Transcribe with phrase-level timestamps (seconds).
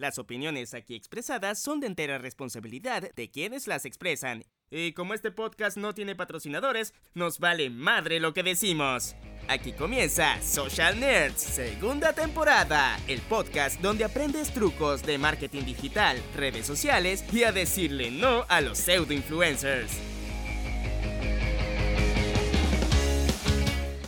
[0.00, 4.46] Las opiniones aquí expresadas son de entera responsabilidad de quienes las expresan.
[4.70, 9.14] Y como este podcast no tiene patrocinadores, nos vale madre lo que decimos.
[9.46, 16.64] Aquí comienza Social Nerds, segunda temporada, el podcast donde aprendes trucos de marketing digital, redes
[16.64, 19.92] sociales y a decirle no a los pseudo influencers.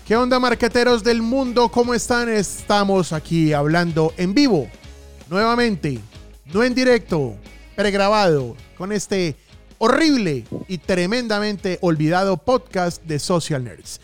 [0.07, 1.69] ¿Qué onda marqueteros del mundo?
[1.69, 2.31] ¿Cómo están?
[2.31, 4.71] Estamos aquí hablando en vivo,
[5.33, 5.99] nuevamente,
[6.53, 7.35] no en directo,
[7.75, 9.35] pregrabado, con este
[9.79, 13.99] horrible y tremendamente olvidado podcast de Social Nerds.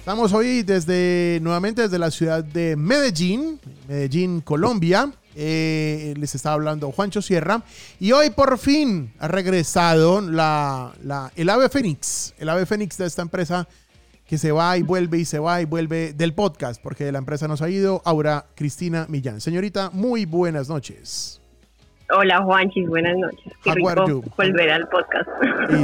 [0.00, 5.12] Estamos hoy desde, nuevamente desde la ciudad de Medellín, Medellín, Colombia.
[5.36, 7.62] Eh, les estaba hablando Juancho Sierra.
[8.00, 10.92] Y hoy por fin ha regresado la,
[11.36, 13.68] el ave fénix, el ave fénix de esta empresa
[14.26, 17.18] que se va y vuelve y se va y vuelve del podcast, porque de la
[17.18, 19.40] empresa nos ha ido Aura Cristina Millán.
[19.40, 21.40] Señorita, muy buenas noches.
[22.10, 23.52] Hola Juanchis, buenas noches.
[23.62, 23.74] Qué
[24.08, 24.22] you?
[24.36, 25.28] volver al podcast.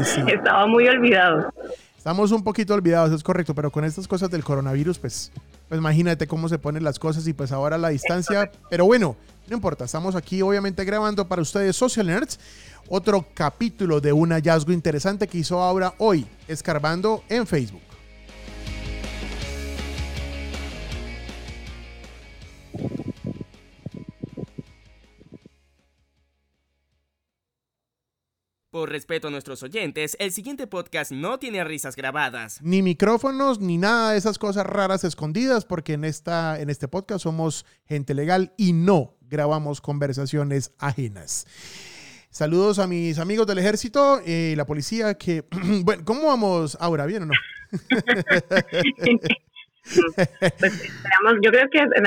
[0.04, 0.22] Sí.
[0.32, 1.52] Estaba muy olvidado.
[1.96, 5.32] Estamos un poquito olvidados, es correcto, pero con estas cosas del coronavirus, pues,
[5.68, 8.50] pues imagínate cómo se ponen las cosas y pues ahora la distancia.
[8.70, 9.16] Pero bueno,
[9.48, 12.40] no importa, estamos aquí obviamente grabando para ustedes Social Nerds,
[12.88, 17.89] otro capítulo de un hallazgo interesante que hizo ahora hoy, escarbando en Facebook.
[28.70, 32.62] Por respeto a nuestros oyentes, el siguiente podcast no tiene risas grabadas.
[32.62, 37.24] Ni micrófonos, ni nada de esas cosas raras escondidas, porque en, esta, en este podcast
[37.24, 41.48] somos gente legal y no grabamos conversaciones ajenas.
[42.30, 45.44] Saludos a mis amigos del ejército y la policía que...
[45.82, 47.06] bueno, ¿cómo vamos ahora?
[47.06, 47.34] ¿Bien o no?
[49.82, 52.06] Pues esperamos, yo creo que en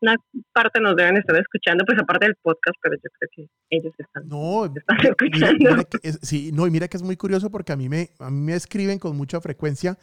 [0.00, 0.16] alguna
[0.52, 4.28] parte nos deben estar escuchando, pues aparte del podcast, pero yo creo que ellos están,
[4.28, 5.70] No, están escuchando.
[5.70, 8.10] mira que es- sí, no, y mira que es muy curioso porque a mí, me,
[8.18, 9.98] a mí me escriben con mucha frecuencia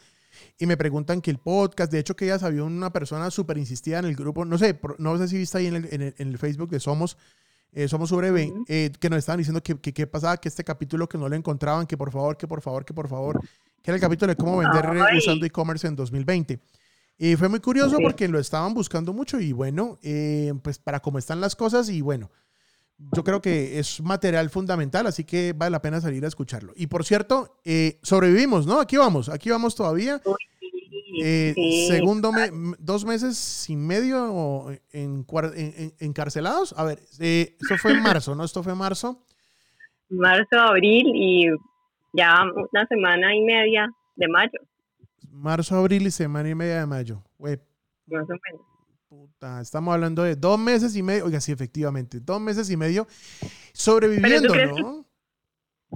[0.59, 3.99] y me preguntan que el podcast, de hecho que ya sabía una persona súper insistida
[3.99, 6.27] en el grupo, no sé, no sé si viste ahí en el, en el- en
[6.29, 7.17] el Facebook de Somos,
[7.71, 8.65] eh, Somos sobre Ujú.
[8.65, 11.97] que nos estaban diciendo que qué pasaba, que este capítulo que no lo encontraban, que
[11.97, 13.39] por favor, que por favor, que por favor,
[13.81, 15.17] que era el capítulo de cómo vender eh, Ay.
[15.17, 16.59] usando e-commerce en 2020.
[17.17, 18.03] Y fue muy curioso Sí.
[18.03, 22.01] porque lo estaban buscando mucho y bueno, eh, pues para cómo están las cosas y
[22.01, 22.31] bueno,
[23.15, 26.73] yo creo que es material fundamental, así que vale la pena salir a escucharlo.
[26.75, 28.79] Y por cierto, eh, sobrevivimos, ¿no?
[28.79, 30.21] Aquí vamos, aquí vamos todavía.
[31.23, 31.87] Eh, Sí.
[31.89, 36.73] Segundo, me- dos meses y medio en, en- en- encarcelados.
[36.77, 38.43] A ver, eh, esto fue en marzo, ¿no?
[38.43, 39.23] Esto fue en marzo.
[40.09, 41.45] Marzo, abril y
[42.13, 44.59] ya una semana y media de mayo,
[45.33, 47.23] Marzo, abril y semana y media de mayo.
[47.37, 47.57] Güey,
[48.07, 48.61] más o menos.
[49.09, 51.25] puta, estamos hablando de dos meses y medio.
[51.25, 53.07] Oiga, sí, efectivamente, dos meses y medio
[53.73, 55.05] sobreviviendo, crees que- ¿no?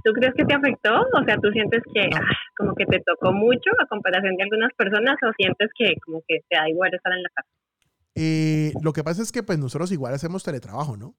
[0.04, 0.90] ¿Tú crees que te afectó?
[1.00, 2.16] O sea, ¿tú sientes que No.
[2.18, 2.20] ah,
[2.56, 6.38] como que te tocó mucho a comparación de algunas personas o sientes que como que
[6.48, 7.48] te da igual estar en la casa?
[8.14, 11.14] Eh, lo que pasa es que pues nosotros igual hacemos teletrabajo, ¿no?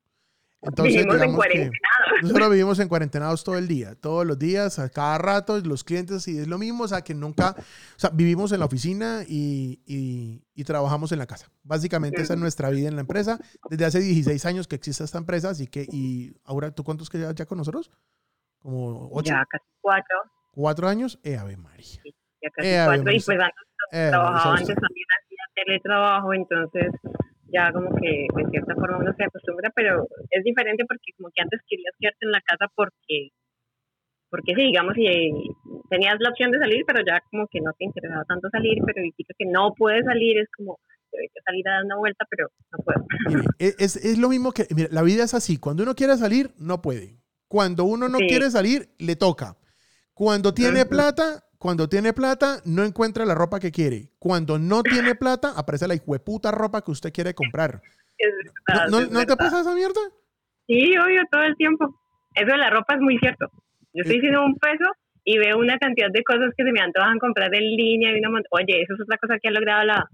[0.61, 1.77] Entonces, Vivimos en cuarentena.
[2.21, 6.27] Nosotros vivimos en cuarentenados todo el día, todos los días, a cada rato, los clientes,
[6.27, 9.81] y es lo mismo, o sea, que nunca, o sea, vivimos en la oficina y,
[9.85, 11.49] y- y trabajamos en la casa.
[11.63, 15.17] Básicamente esa es nuestra vida en la empresa, desde hace 16 años que existe esta
[15.17, 17.89] empresa, así que, y ahora, ¿tú cuántos que ya con nosotros?
[18.59, 20.17] Como ocho, Ya casi cuatro,
[20.51, 21.85] cuatro años, eh, Ave María.
[22.41, 23.11] ya casi Eh, cuatro.
[23.11, 26.91] Y pues antes Eh, trabajaba antes también hacía teletrabajo, entonces
[27.51, 31.41] ya como que de cierta forma uno se acostumbra, pero es diferente porque como que
[31.41, 33.29] antes querías quedarte en la casa porque
[34.29, 35.31] porque sí, digamos, y
[35.89, 39.03] tenías la opción de salir, pero ya como que no te interesaba tanto salir, pero
[39.03, 40.77] y que no puedes salir, es como,
[41.11, 43.05] debería salir a dar una vuelta, pero no puedo.
[43.57, 46.51] E, es, es lo mismo que, mire, la vida es así, cuando uno quiere salir,
[46.59, 47.17] no puede.
[47.47, 48.27] Cuando uno no Sí.
[48.27, 49.57] quiere salir, le toca.
[50.13, 54.09] Cuando tiene plata, cuando tiene plata, no encuentra la ropa que quiere.
[54.17, 57.81] Cuando no tiene plata, aparece la hijueputa ropa que usted quiere comprar.
[58.17, 59.99] Es ¿No, verdad, no- es no te pasa esa mierda?
[60.67, 61.85] Sí, obvio, todo el tiempo.
[62.33, 63.47] Eso de la ropa es muy cierto.
[63.93, 64.89] Yo estoy haciendo un peso
[65.25, 68.39] y veo una cantidad de cosas que se me antojan comprar en línea y una
[68.51, 70.07] Oye, eso es otra cosa que ha logrado la,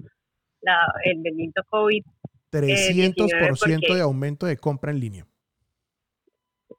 [0.61, 2.03] la, el bendito COVID.
[2.51, 5.25] 300% porque- de aumento de compra en línea.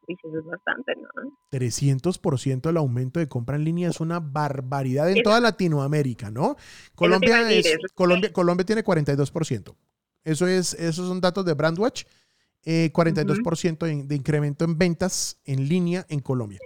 [0.09, 1.33] Eso es bastante, ¿no?
[1.51, 6.57] 300% del aumento de compra en línea es una barbaridad en Eso- toda Latinoamérica, ¿no?
[6.95, 9.75] Colombia, decir, es- Colombia, Colombia tiene 42%.
[10.25, 12.05] Eso es, esos son datos de Brandwatch.
[12.69, 16.59] eh, 42% de, de incremento en ventas en línea en Colombia.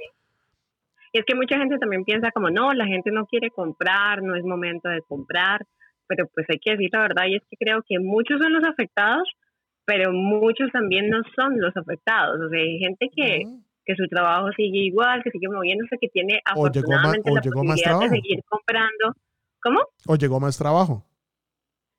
[1.12, 4.34] Y es que mucha gente también piensa como, no, la gente no quiere comprar, no
[4.34, 5.66] es momento de comprar,
[6.06, 8.64] pero pues hay que decir la verdad y es que creo que muchos son los
[8.64, 9.28] afectados,
[9.90, 12.38] pero muchos también no son los afectados.
[12.40, 13.42] O sea, hay gente que,
[13.84, 18.38] que su trabajo sigue igual, que sigue moviéndose, que tiene afortunadamente la posibilidad de seguir
[18.48, 19.18] comprando.
[19.60, 19.80] ¿Cómo?
[20.06, 21.04] O llegó más trabajo.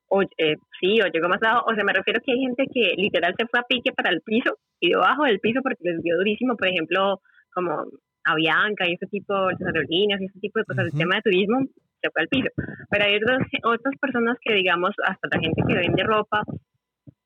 [0.08, 1.66] O, eh, sí, o llegó más trabajo.
[1.70, 4.22] O sea, me refiero que hay gente que literal se fue a pique para el
[4.22, 7.20] piso y debajo del piso porque les dio durísimo, por ejemplo,
[7.52, 7.84] como
[8.24, 11.60] Avianca y ese tipo, de aerolíneas y ese tipo de cosas, el tema de turismo
[12.00, 12.48] se fue al piso.
[12.88, 16.42] Pero hay otras, otras personas que, digamos, hasta la gente que vende ropa,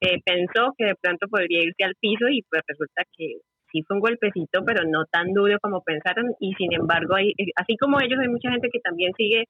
[0.01, 3.41] eh, pensó que de pronto podría irse al piso y pues resulta que
[3.73, 7.53] sí fue un golpecito, pero no tan duro como pensaron y sin embargo, hay, eh,
[7.57, 9.45] así como ellos, hay mucha gente que también sigue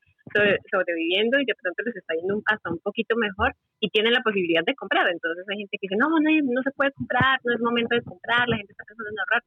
[0.70, 4.64] sobreviviendo y de pronto les está yendo hasta un poquito mejor y tienen la posibilidad
[4.64, 5.08] de comprar.
[5.08, 8.02] Entonces hay gente que dice, no, no, no se puede comprar, no es momento de
[8.02, 9.42] comprar, la gente está pensando en ahorrar.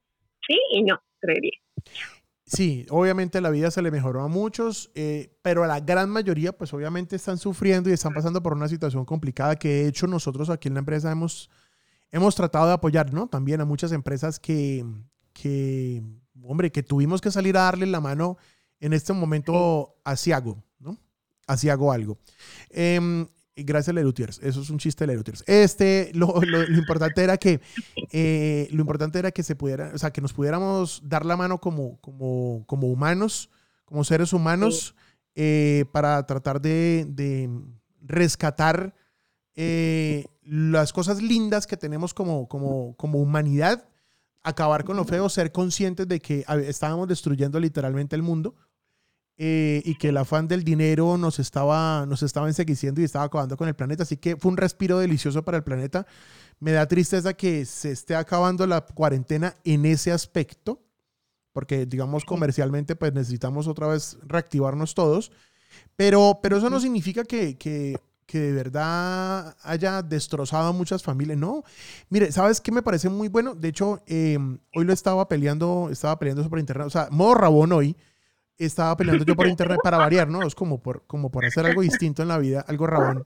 [0.47, 1.59] Sí y no, creería.
[2.51, 6.51] Sí, obviamente la vida se le mejoró a muchos, eh, pero a la gran mayoría,
[6.51, 10.49] pues obviamente están sufriendo y están pasando por una situación complicada que de hecho nosotros
[10.49, 11.51] aquí en la empresa hemos,
[12.09, 13.27] hemos tratado de apoyar, ¿no?
[13.27, 14.83] También a muchas empresas que,
[15.31, 16.01] que,
[16.41, 18.37] hombre, que tuvimos que salir a darle la mano
[18.79, 20.97] en este momento a Ciago, ¿no?
[21.45, 22.17] A Ciago algo.
[22.71, 23.27] Eh,
[23.63, 24.39] gracias Lerutiers.
[24.43, 25.43] Eso es un chiste de Lerutiers.
[25.47, 27.61] Este, lo, importante era que,
[28.11, 31.59] eh, lo importante era que se pudiera, o sea, que nos pudiéramos dar la mano
[31.59, 33.49] como, como, como humanos,
[33.85, 34.95] como seres humanos,
[35.35, 37.49] eh, para tratar de,
[38.01, 38.93] rescatar
[39.55, 43.87] eh, las cosas lindas que tenemos como, como, como humanidad,
[44.41, 48.55] acabar con lo feo, ser conscientes de que estábamos destruyendo literalmente el mundo
[49.41, 53.55] eh, y que el afán del dinero nos estaba, nos estaba ensegueciendo y estaba acabando
[53.55, 54.03] con el planeta.
[54.03, 56.05] Así que fue un respiro delicioso para el planeta.
[56.59, 60.81] Me da tristeza que se esté acabando la cuarentena en ese aspecto,
[61.53, 65.31] porque digamos comercialmente pues necesitamos otra vez reactivarnos todos.
[65.95, 71.37] Pero, pero eso no significa que, que, que de verdad haya destrozado a muchas familias.
[71.37, 71.63] No,
[72.09, 73.55] mire, ¿sabes qué me parece muy bueno?
[73.55, 77.71] De hecho, em, hoy lo estaba peleando, estaba peleando sobre internet, o sea, modo rabón
[77.71, 77.95] hoy,
[78.65, 80.45] estaba peleando yo por internet para variar, ¿no?
[80.45, 83.25] Es como por, como por hacer algo distinto en la vida, algo rabón.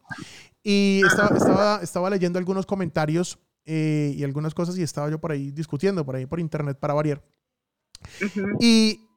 [0.61, 5.31] Y estaba, estaba, estaba leyendo algunos comentarios eh, y algunas cosas y estaba yo por
[5.31, 7.23] ahí discutiendo, por ahí por internet para variar.
[8.59, 9.07] y,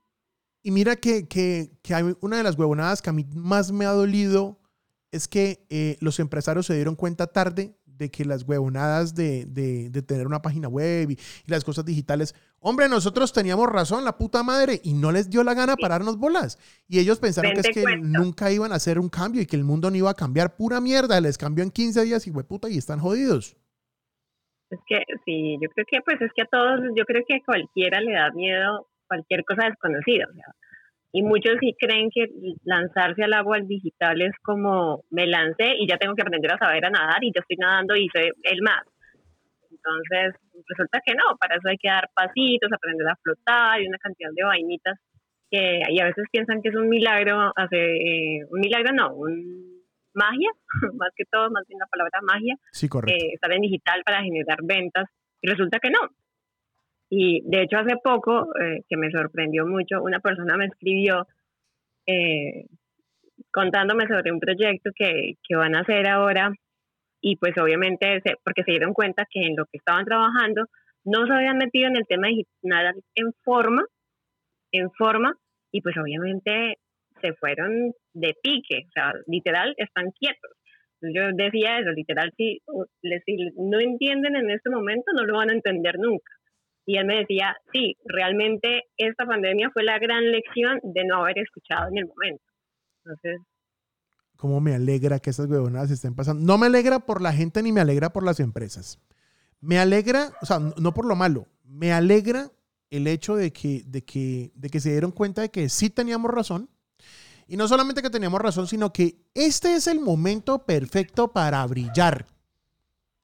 [0.63, 3.85] y, mira que, que, que, hay una de las huevonadas que a mí más me
[3.85, 4.61] ha dolido
[5.11, 10.03] es que eh, los empresarios se dieron cuenta tarde de que las huevonadas de, de,
[10.03, 14.81] tener una página web y, las cosas digitales, hombre, nosotros teníamos razón, la puta madre,
[14.83, 16.59] y no les dio la gana pararnos bolas.
[16.89, 19.65] Y ellos pensaron que es que nunca iban a hacer un cambio y que el
[19.65, 20.57] mundo no iba a cambiar.
[20.57, 23.57] Pura mierda, les cambió en 15 días y puta, y están jodidos.
[24.71, 27.45] Es que sí, yo creo que pues es que a todos, yo creo que a
[27.45, 30.27] cualquiera le da miedo cualquier cosa desconocida.
[30.29, 30.55] O sea,
[31.17, 32.27] y muchos sí creen que
[32.65, 36.85] lanzarse al agua digital es como me lancé y ya tengo que aprender a saber
[36.85, 38.85] a nadar y yo estoy nadando y soy el más.
[39.71, 43.97] Entonces, resulta que no, para eso hay que dar pasitos, aprender a flotar y una
[43.97, 44.99] cantidad de vainitas
[45.51, 49.81] que y a veces piensan que es un milagro, hace, eh, un milagro no, un
[50.13, 50.51] magia,
[51.01, 53.15] más que todo, más bien la palabra magia, sí, correcto.
[53.15, 55.09] Eh, estar en digital para generar ventas
[55.41, 56.11] y resulta que no,
[57.09, 61.27] y de hecho hace poco, eh, que me sorprendió mucho, una persona me escribió
[62.07, 62.67] eh,
[63.53, 66.53] contándome sobre un proyecto que, que, van a hacer ahora
[67.21, 70.67] y pues obviamente porque se dieron cuenta que en lo que estaban trabajando
[71.05, 73.85] no se habían metido en el tema digital en forma,
[74.73, 75.35] en forma
[75.71, 76.79] y pues obviamente
[77.21, 80.51] se fueron de pique, o sea, literal están quietos.
[81.01, 82.61] Yo decía eso, literal, si,
[83.25, 86.33] si no entienden en este momento, no lo van a entender nunca.
[86.87, 91.41] Y él me decía, sí, realmente esta pandemia fue la gran lección de no haber
[91.41, 92.45] escuchado en el momento.
[93.05, 93.41] Entonces...
[94.37, 96.45] ¿Cómo me alegra que esas huevonadas estén pasando?
[96.45, 99.01] No me alegra por la gente ni me alegra por las empresas.
[99.61, 102.51] Me alegra, o sea, no por lo malo, me alegra
[102.91, 106.31] el hecho de que, de que, de que se dieron cuenta de que sí teníamos
[106.31, 106.69] razón.
[107.49, 112.27] Y no solamente que teníamos razón, sino que este es el momento perfecto para brillar.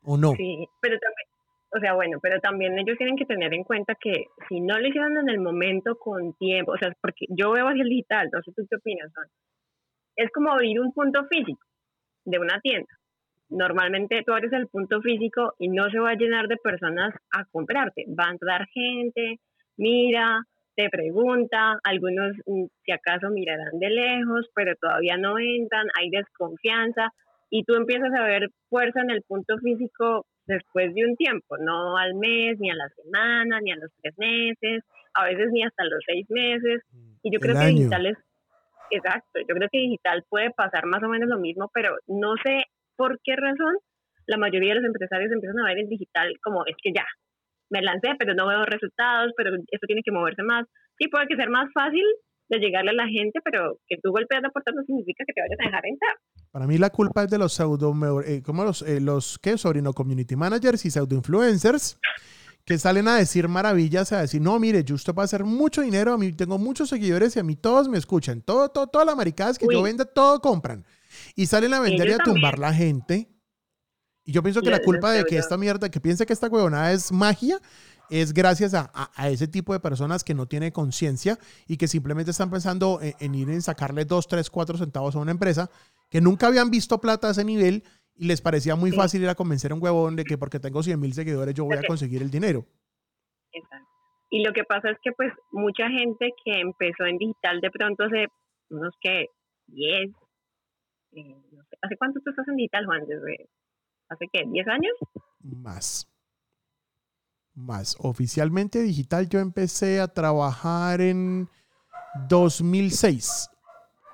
[0.02, 0.32] ¿O no?
[0.32, 1.28] Sí, pero también,
[1.74, 4.86] o sea, bueno, pero también ellos tienen que tener en cuenta que si no lo
[4.86, 8.42] hicieron en el momento con tiempo, o sea, porque yo veo hacia el digital, no
[8.42, 9.10] sé tú qué opinas,
[10.16, 11.66] es como abrir un punto físico
[12.24, 12.88] de una tienda.
[13.48, 17.44] Normalmente tú abres el punto físico y no se va a llenar de personas a
[17.50, 18.04] comprarte.
[18.08, 19.40] Va a entrar gente,
[19.76, 20.42] mira,
[20.76, 27.10] te pregunta, algunos mm, si acaso mirarán de lejos, pero todavía no entran, hay desconfianza
[27.50, 31.96] y tú empiezas a ver fuerza en el punto físico después de un tiempo, no
[31.96, 34.82] al mes, ni a la semana, ni a los tres meses,
[35.14, 36.82] a veces ni hasta los seis meses.
[37.22, 38.18] Y yo creo que digital es,
[38.90, 42.64] exacto, yo creo que digital puede pasar más o menos lo mismo, pero no sé
[42.96, 43.76] por qué razón
[44.26, 47.04] la mayoría de los empresarios empiezan a ver el digital como es que ya,
[47.70, 50.66] me lancé, pero no veo resultados, pero esto tiene que moverse más.
[50.98, 52.04] Sí, puede que sea más fácil
[52.52, 55.40] de llegarle a la gente, pero que tú golpees la puerta no significa que te
[55.40, 56.16] vayas a dejar entrar.
[56.50, 59.56] Para mí la culpa es de los pseudo, eh, ¿cómo los, eh, los qué?
[59.58, 61.98] Sobrino community managers y pseudo influencers
[62.64, 65.82] que salen a decir maravillas, a decir, no, mire, yo usted va a hacer mucho
[65.82, 69.06] dinero, a mí tengo muchos seguidores y a mí todos me escuchan, todo, todo, todas
[69.06, 70.84] las maricadas que yo venda, todo compran.
[71.34, 73.28] Y salen a vender y a tumbar la gente.
[74.24, 76.92] Y yo pienso que la culpa de que esta mierda, que piense que esta huevonada
[76.92, 77.58] es magia,
[78.12, 82.50] es gracias a, ese tipo de personas que no tienen conciencia y que simplemente están
[82.50, 85.70] pensando en, ir en sacarle 2, 3, 4 centavos a una empresa
[86.10, 87.82] que nunca habían visto plata a ese nivel
[88.14, 90.82] y les parecía muy fácil ir a convencer a un huevón de que porque tengo
[90.82, 92.66] 100 mil seguidores yo voy a conseguir el dinero.
[93.50, 93.88] Exacto.
[94.28, 98.04] Y lo que pasa es que pues mucha gente que empezó en digital de pronto
[98.04, 98.26] hace
[98.68, 99.26] unos que
[99.68, 100.10] 10,
[101.12, 101.36] eh,
[101.80, 103.06] ¿hace cuánto tú estás en digital, Juan?
[103.06, 103.48] Desde,
[104.10, 104.44] ¿Hace qué?
[104.44, 104.92] ¿10 años?
[105.40, 106.11] Más
[107.54, 107.96] más.
[108.00, 111.48] Oficialmente digital yo empecé a trabajar en
[112.28, 113.50] 2006.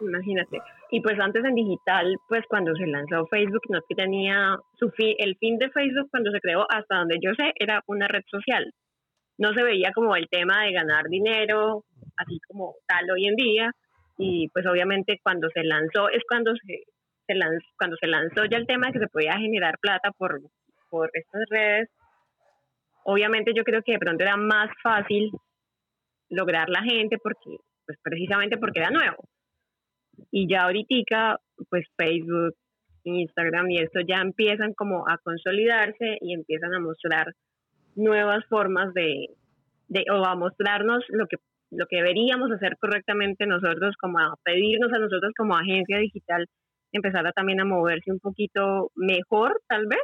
[0.01, 0.59] Imagínate.
[0.91, 5.15] Y pues antes en digital, pues cuando se lanzó Facebook, no que tenía su fin,
[5.19, 8.73] el fin de Facebook cuando se creó, hasta donde yo sé, era una red social.
[9.37, 11.85] No se veía como el tema de ganar dinero,
[12.17, 13.71] así como tal hoy en día.
[14.17, 16.85] Y pues obviamente cuando se lanzó es cuando se,
[17.27, 20.41] se lanzó, cuando se lanzó ya el tema de que se podía generar plata por,
[20.91, 21.89] por estas redes
[23.11, 25.31] Obviamente yo creo que de pronto era más fácil
[26.29, 29.25] lograr la gente porque, pues precisamente porque era nuevo.
[30.31, 31.39] Y ya ahorita,
[31.71, 32.55] pues Facebook,
[33.05, 37.33] Instagram y esto ya empiezan como a consolidarse y empiezan a mostrar
[37.95, 39.29] nuevas formas de,
[39.89, 41.37] de o a mostrarnos lo que
[41.71, 46.47] lo que deberíamos hacer correctamente nosotros, como a pedirnos a nosotros como agencia digital,
[46.93, 50.01] empezar a también a moverse un poquito mejor, tal vez,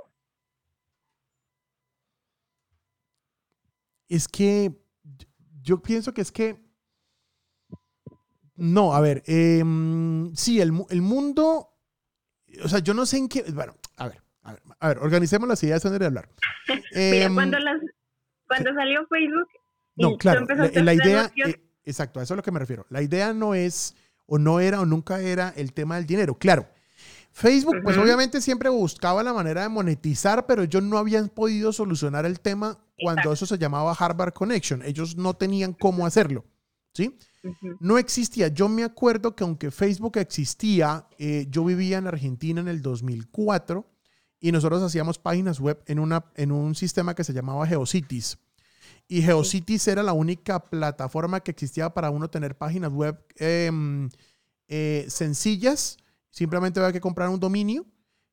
[4.15, 4.73] es que
[5.63, 6.63] yo pienso que es que...
[8.57, 11.71] No, a ver, em, sí, el, el, mundo,
[12.63, 15.49] o sea, yo no sé en qué, bueno, a ver, a ver, a ver organicemos
[15.49, 16.29] las ideas antes de hablar.
[16.69, 17.81] Mira, em, cuando, las,
[18.47, 19.49] cuando salió Facebook...
[19.97, 22.87] No, claro, la, idea, eh, exacto, a eso es a lo que me refiero.
[22.91, 26.69] La idea no es, o no era, o nunca era el tema del dinero, claro.
[27.35, 32.25] Facebook, pues obviamente siempre buscaba la manera de monetizar, pero ellos no habían podido solucionar
[32.27, 34.83] el tema cuando eso se llamaba Harvard Connection.
[34.85, 36.45] Ellos no tenían cómo hacerlo.
[36.93, 37.19] ¿Sí?
[37.81, 38.47] No existía.
[38.49, 43.85] Yo me acuerdo que aunque Facebook existía, eh, yo vivía en Argentina en el 2004
[44.39, 48.39] y nosotros hacíamos páginas web en, una, en un sistema que se llamaba GeoCities.
[49.09, 54.09] Y GeoCities era la única plataforma que existía para uno tener páginas web em,
[54.69, 55.99] eh, sencillas
[56.35, 57.87] Simplemente había que comprar un dominio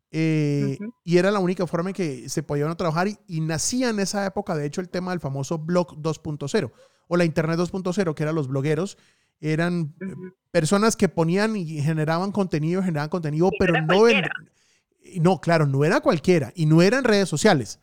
[0.09, 4.25] eh, y era la única forma en que se podía trabajar y, nacía en esa
[4.25, 6.71] época, de hecho, el tema del famoso blog 2.0
[7.07, 8.97] o la Internet 2.0, que eran los blogueros.
[9.39, 9.93] Eran
[10.49, 14.07] personas que ponían y generaban contenido, generaban contenido, pero no
[15.19, 17.79] no, claro, no era cualquiera y no eran redes sociales.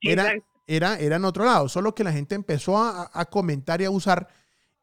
[0.00, 0.32] Era,
[0.66, 4.28] era, era en otro lado, solo que la gente empezó a, comentar y a usar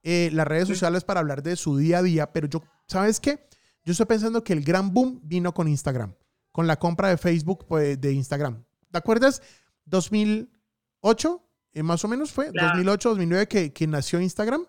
[0.03, 3.49] eh, las redes sociales para hablar de su día a día, pero yo, ¿sabes qué?
[3.83, 6.13] Yo estoy pensando que el gran boom vino con Instagram,
[6.51, 8.63] con la compra de Facebook pues, de Instagram.
[8.91, 9.41] ¿Te acuerdas?
[9.85, 11.43] 2008,
[11.73, 14.65] eh, más o menos fue, 2008, 2009 que, que nació Instagram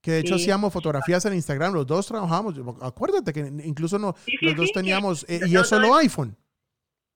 [0.00, 4.56] que de hecho hacíamos fotografías en Instagram, los dos trabajamos, acuérdate que incluso no, los
[4.56, 6.36] dos teníamos, eh, y es solo iPhone.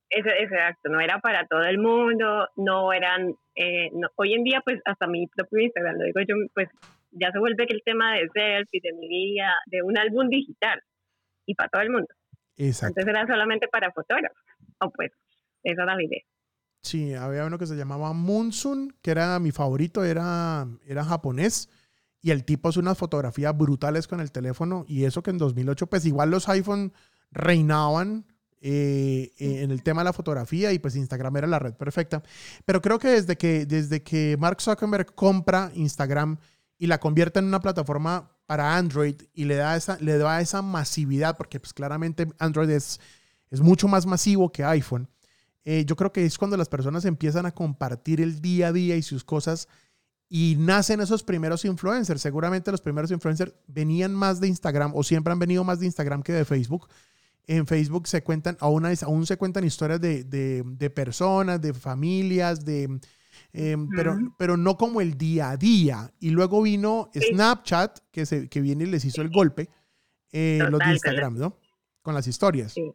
[0.09, 5.05] exacto, no era para todo el mundo, no eran, eh, hoy en día pues hasta
[5.07, 6.69] mi propio Instagram, lo digo yo, pues
[7.11, 10.81] ya se vuelve que el tema de selfie, de mi vida, de un álbum digital,
[11.49, 12.07] y para todo el mundo.
[12.57, 12.99] Exacto.
[12.99, 14.37] Entonces era solamente para fotógrafos.
[14.81, 15.11] O pues,
[15.63, 16.21] esa era la idea.
[16.81, 21.69] Sí, había uno que se llamaba Munsun, que era mi favorito, era, era japonés.
[22.21, 24.85] Y el tipo hace unas fotografías brutales con el teléfono.
[24.87, 26.93] Y eso que en 2008, pues igual los iPhone
[27.31, 28.25] reinaban
[28.61, 32.21] eh, eh, en el tema de la fotografía y pues Instagram era la red perfecta.
[32.65, 36.37] Pero creo que desde que, desde que Mark Zuckerberg compra Instagram
[36.77, 40.63] y la convierte en una plataforma para Android y le da esa, le da esa
[40.63, 42.99] masividad, porque pues claramente Android es,
[43.51, 45.07] es mucho más masivo que iPhone.
[45.65, 48.95] Eh, yo creo que es cuando las personas empiezan a compartir el día a día
[48.95, 49.67] y sus cosas
[50.29, 52.23] y nacen esos primeros influencers.
[52.23, 56.23] Seguramente los primeros influencers venían más de Instagram o siempre han venido más de Instagram
[56.23, 56.87] que de Facebook.
[57.45, 62.99] En Facebook se cuentan, aún, aún se cuentan historias de, de personas, de familias, de,
[63.51, 66.11] Em, pero, pero no como el día a día.
[66.19, 69.69] Y luego vino Snapchat, que, se, que viene y les hizo el golpe,
[70.31, 71.57] eh, los de Instagram, ¿no?
[72.01, 72.73] Con las historias.
[72.73, 72.91] Sí.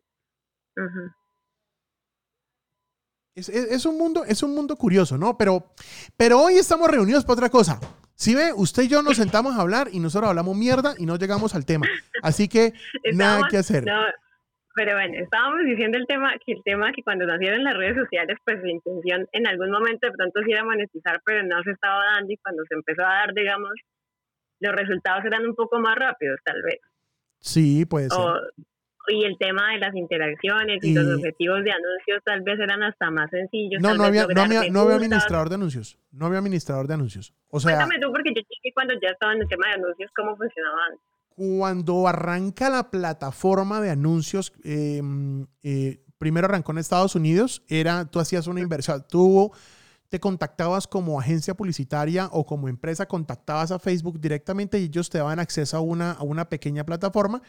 [3.36, 5.36] Es, es- es un mundo, es un mundo curioso, ¿no?
[5.36, 5.72] Pero,
[6.16, 7.80] pero hoy estamos reunidos para otra cosa.
[8.14, 11.16] Si ve, usted y yo nos sentamos a hablar y nosotros hablamos mierda y no
[11.16, 11.84] llegamos al tema.
[12.22, 12.72] Así que
[13.12, 13.84] nada que hacer.
[13.84, 13.92] no,
[14.74, 18.36] pero bueno, estábamos diciendo el tema, que el tema que cuando nacieron las redes sociales,
[18.44, 22.04] pues la intención en algún momento de pronto sí era monetizar, pero no se estaba
[22.14, 23.72] dando y cuando se empezó a dar, digamos,
[24.60, 26.80] los resultados eran un poco más rápidos, tal vez.
[27.38, 28.18] Sí, puede ser.
[28.18, 28.34] O,
[29.08, 33.10] y el tema de las interacciones y, los objetivos de anuncios tal vez eran hasta
[33.10, 33.82] más sencillos.
[33.82, 35.98] No, no había, no, había, no había administrador de anuncios.
[36.10, 37.34] No había administrador de anuncios.
[37.48, 40.10] O sea, Cuéntame tú, porque yo chequé cuando ya estaba en el tema de anuncios,
[40.16, 40.98] cómo funcionaban.
[41.34, 45.02] Cuando arranca la plataforma de anuncios, eh,
[45.62, 49.52] eh, primero arrancó en Estados Unidos, era, tú hacías una inversión, tú
[50.08, 55.18] te contactabas como agencia publicitaria o como empresa, contactabas a Facebook directamente y ellos te
[55.18, 57.42] daban acceso a una, a una pequeña plataforma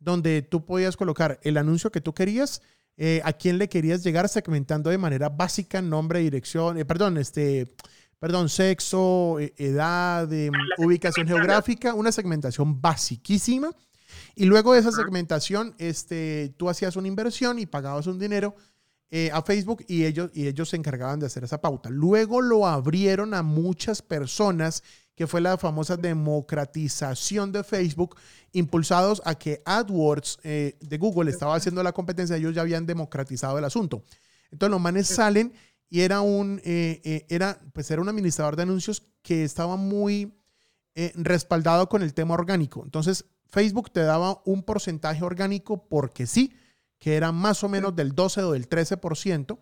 [0.00, 2.62] donde tú podías colocar el anuncio que tú querías,
[2.96, 7.72] eh, a quién le querías llegar segmentando de manera básica, nombre, dirección, eh, perdón, este,
[8.18, 13.70] perdón, sexo, eh, edad, eh, ubicación geográfica, una segmentación basiquísima.
[14.34, 18.54] Y luego de esa segmentación, este, tú hacías una inversión y pagabas un dinero
[19.10, 21.88] eh, a Facebook y ellos, y ellos se encargaban de hacer esa pauta.
[21.88, 24.82] Luego lo abrieron a muchas personas,
[25.14, 28.16] que fue la famosa democratización de Facebook,
[28.52, 33.58] impulsados a que AdWords eh, de Google estaba haciendo la competencia, ellos ya habían democratizado
[33.58, 34.02] el asunto.
[34.50, 35.54] Entonces los manes salen
[35.90, 40.34] y era un, eh, eh, era, pues era un administrador de anuncios que estaba muy
[40.94, 42.82] eh, respaldado con el tema orgánico.
[42.84, 46.52] Entonces Facebook te daba un porcentaje orgánico porque sí,
[46.98, 49.58] que era más o menos del 12 o del 13%.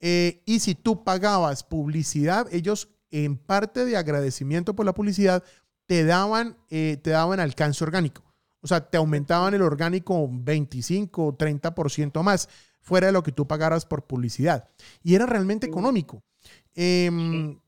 [0.00, 5.42] eh, y si tú pagabas publicidad, ellos en parte de agradecimiento por la publicidad
[5.86, 8.22] te daban, te daban alcance orgánico.
[8.60, 12.48] O sea, te aumentaban el orgánico 25 o 30% más
[12.88, 14.68] fuera de lo que tú pagaras por publicidad.
[15.02, 16.22] Y era realmente económico.
[16.74, 17.58] Em,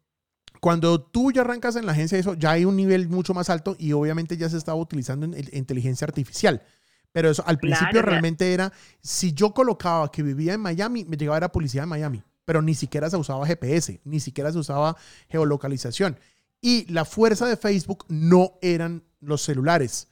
[0.61, 3.77] Cuando tú ya arrancas en la agencia, eso ya hay un nivel mucho más alto
[3.79, 6.63] y obviamente ya se estaba utilizando en, en inteligencia artificial.
[7.13, 11.17] Pero eso al principio Claro, realmente era, si yo colocaba que vivía en Miami, me
[11.17, 14.97] llegaba la publicidad de Miami, pero ni siquiera se usaba GPS, ni siquiera se usaba
[15.29, 16.19] geolocalización.
[16.61, 20.09] Y la fuerza de Facebook no eran los celulares,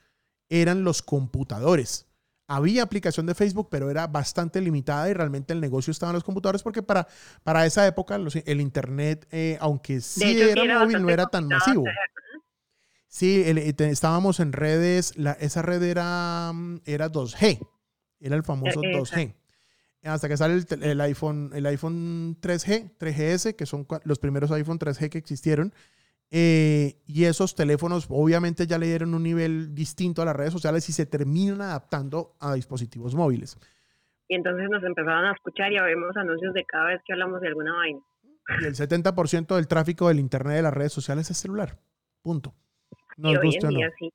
[0.48, 2.07] eran los computadores.
[2.50, 6.24] Había aplicación de Facebook, pero era bastante limitada y realmente el negocio estaba en los
[6.24, 7.06] computadores porque para,
[7.44, 11.46] para esa época los- el Internet, eh, aunque sí hecho, era móvil, no era tan
[11.46, 11.84] masivo.
[13.06, 17.60] Sí, el- eh, estábamos en redes, la- esa red era, mm, era 2G,
[18.20, 19.34] era el famoso Eh, 2G.
[20.04, 24.78] Hasta que sale el, el iPhone, el iPhone 3G, 3GS, que son los primeros iPhone
[24.78, 25.74] 3G que existieron.
[26.30, 30.86] Eh, y esos teléfonos obviamente ya le dieron un nivel distinto a las redes sociales
[30.88, 33.56] y se terminan adaptando a dispositivos móviles.
[34.28, 37.40] Y entonces nos empezaron a escuchar y a vemos anuncios de cada vez que hablamos
[37.40, 38.00] de alguna vaina.
[38.60, 41.78] Y el 70% del tráfico del Internet de las redes sociales es celular.
[42.22, 42.54] Punto.
[43.16, 43.78] Nos y hoy en o no.
[43.98, 44.12] sí.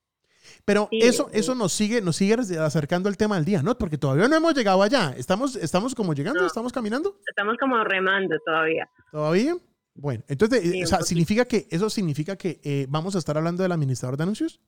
[0.66, 1.40] Pero Sí, eso, sí.
[1.40, 3.78] eso nos sigue, nos sigue acercando al tema del día, ¿no?
[3.78, 5.14] Porque todavía no hemos llegado allá.
[5.18, 6.48] Estamos, estamos como llegando, No.
[6.48, 7.18] estamos caminando.
[7.28, 8.88] Estamos como remando todavía.
[9.12, 9.56] ¿Todavía?
[9.96, 11.08] Bueno, entonces, eh, Sí, o sea, poquito.
[11.08, 14.60] significa que, eso significa que eh, vamos a estar hablando del administrador de anuncios.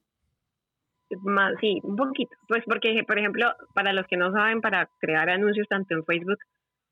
[1.22, 2.36] Más, sí, un poquito.
[2.48, 6.40] Pues porque, por ejemplo, para los que no saben, para crear anuncios tanto en Facebook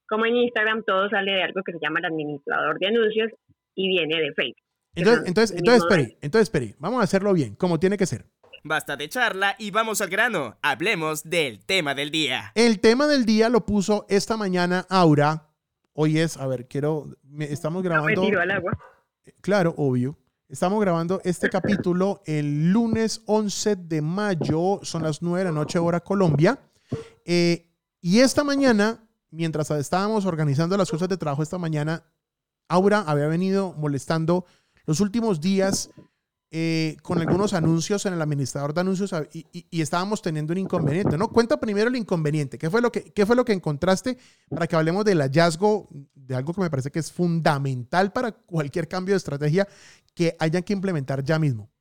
[0.07, 3.31] como en Instagram, todo sale de algo que se llama el administrador de anuncios
[3.75, 4.63] y viene de Facebook.
[4.95, 8.25] Entonces, entonces, entonces, espere, entonces, espere, vamos a hacerlo bien, como tiene que ser.
[8.63, 10.57] Basta de charla y vamos al grano.
[10.61, 12.51] Hablemos del tema del día.
[12.55, 15.52] El tema del día lo puso esta mañana Aura.
[15.93, 18.21] Hoy es, a ver, quiero, me- estamos No me grabando.
[18.21, 18.77] tiro al agua.
[19.41, 20.17] Claro, obvio.
[20.49, 25.79] Estamos grabando este capítulo el lunes 11 de mayo, son las 9 de la noche
[25.79, 26.59] hora Colombia.
[27.25, 32.03] Eh, y esta mañana, mientras estábamos organizando las cosas de trabajo esta mañana,
[32.67, 34.45] Aura había venido molestando
[34.85, 35.89] los últimos días
[36.55, 41.29] eh, con algunos anuncios en el administrador de anuncios y, estábamos teniendo un inconveniente, ¿no?
[41.29, 42.59] Cuenta primero el inconveniente.
[42.59, 44.17] ¿Qué fue, lo que, ¿Qué fue lo que encontraste
[44.51, 48.87] para que hablemos del hallazgo de algo que me parece que es fundamental para cualquier
[48.87, 49.65] cambio de estrategia
[50.15, 51.71] que hayan que implementar ya mismo?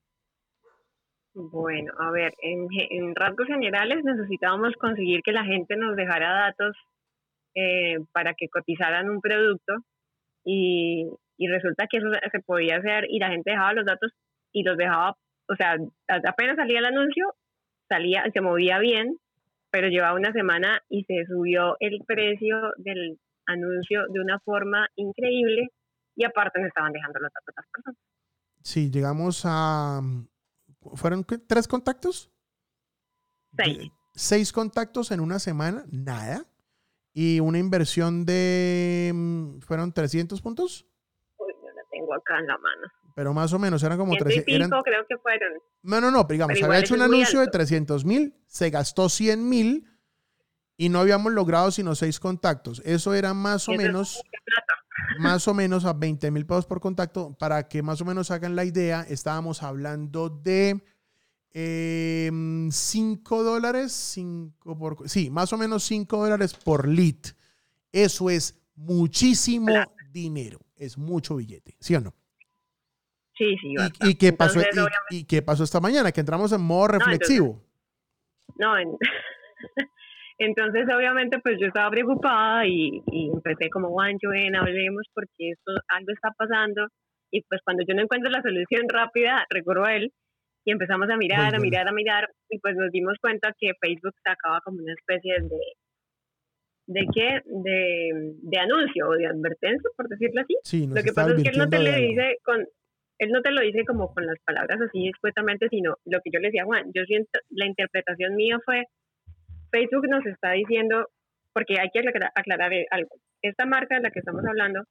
[1.35, 6.75] Bueno, a ver, en, rasgos generales necesitábamos conseguir que la gente nos dejara datos
[7.55, 9.75] eh, para que cotizaran un producto
[10.45, 11.11] y
[11.47, 14.13] resulta que eso se podía hacer y la gente dejaba los datos
[14.53, 15.17] y los dejaba,
[15.49, 15.77] o sea,
[16.27, 17.35] apenas salía el anuncio,
[17.89, 19.19] salía, se movía bien,
[19.71, 25.71] pero llevaba una semana y se subió el precio del anuncio de una forma increíble
[26.15, 28.01] y aparte nos estaban dejando los datos las personas.
[28.63, 30.01] Sí, llegamos a...
[30.95, 31.39] ¿Fueron qué?
[31.39, 32.31] tres contactos?
[33.57, 33.79] Seis.
[33.79, 36.45] De- seis contactos en una semana, nada.
[37.15, 40.87] y una inversión de, mm, ¿fueron 300 puntos?
[41.39, 42.87] Uy, no la tengo acá en la mano.
[43.15, 44.55] Pero más o menos, eran como 300.
[44.55, 45.53] Eran, creo que fueron.
[45.83, 47.59] no, no, no, digamos, Pero había hecho un anuncio de alto.
[47.59, 49.87] 300 mil, se gastó 100 mil
[50.77, 52.83] y no habíamos logrado sino seis contactos.
[52.85, 54.23] Eso era más o Eso menos,
[55.19, 57.37] más o menos a 20 mil pesos por contacto.
[57.39, 60.83] Para que más o menos hagan la idea, estábamos hablando de
[61.55, 67.17] 5 dólares, 5 por, sí, más o menos 5 dólares por lead.
[67.93, 69.73] Eso es muchísimo
[70.11, 72.15] dinero, es mucho billete, ¿sí o no?
[73.37, 74.09] Sí, sí, ¿Y, bastante.
[74.11, 76.13] y qué pasó, Entonces, y- qué pasó esta mañana?
[76.13, 77.63] Que entramos en modo reflexivo.
[78.57, 78.97] No, en-
[80.39, 85.73] entonces obviamente pues yo estaba preocupada y, y empecé como, Juancho, ven, hablemos porque esto,
[85.89, 86.87] algo está pasando.
[87.31, 90.13] Y pues cuando yo no encuentro la solución rápida, recurro a él
[90.65, 94.15] y empezamos a mirar, a mirar, a mirar y pues nos dimos cuenta que Facebook
[94.23, 95.57] sacaba como una especie de...
[96.85, 97.41] ¿De qué?
[97.47, 98.11] De,
[98.43, 100.57] de anuncio o de advertencia, por decirlo así.
[100.65, 101.93] Sí, Lo que pasa es que él no te algo.
[101.97, 102.67] dice con
[103.25, 106.41] él no te lo dice como con las palabras así expuestamente, sino lo que yo
[106.41, 108.85] le decía Juan, yo siento, la interpretación mía fue,
[109.71, 111.07] Facebook nos está diciendo,
[111.53, 114.83] porque hay que aclarar, algo, esta marca de la que estamos hablando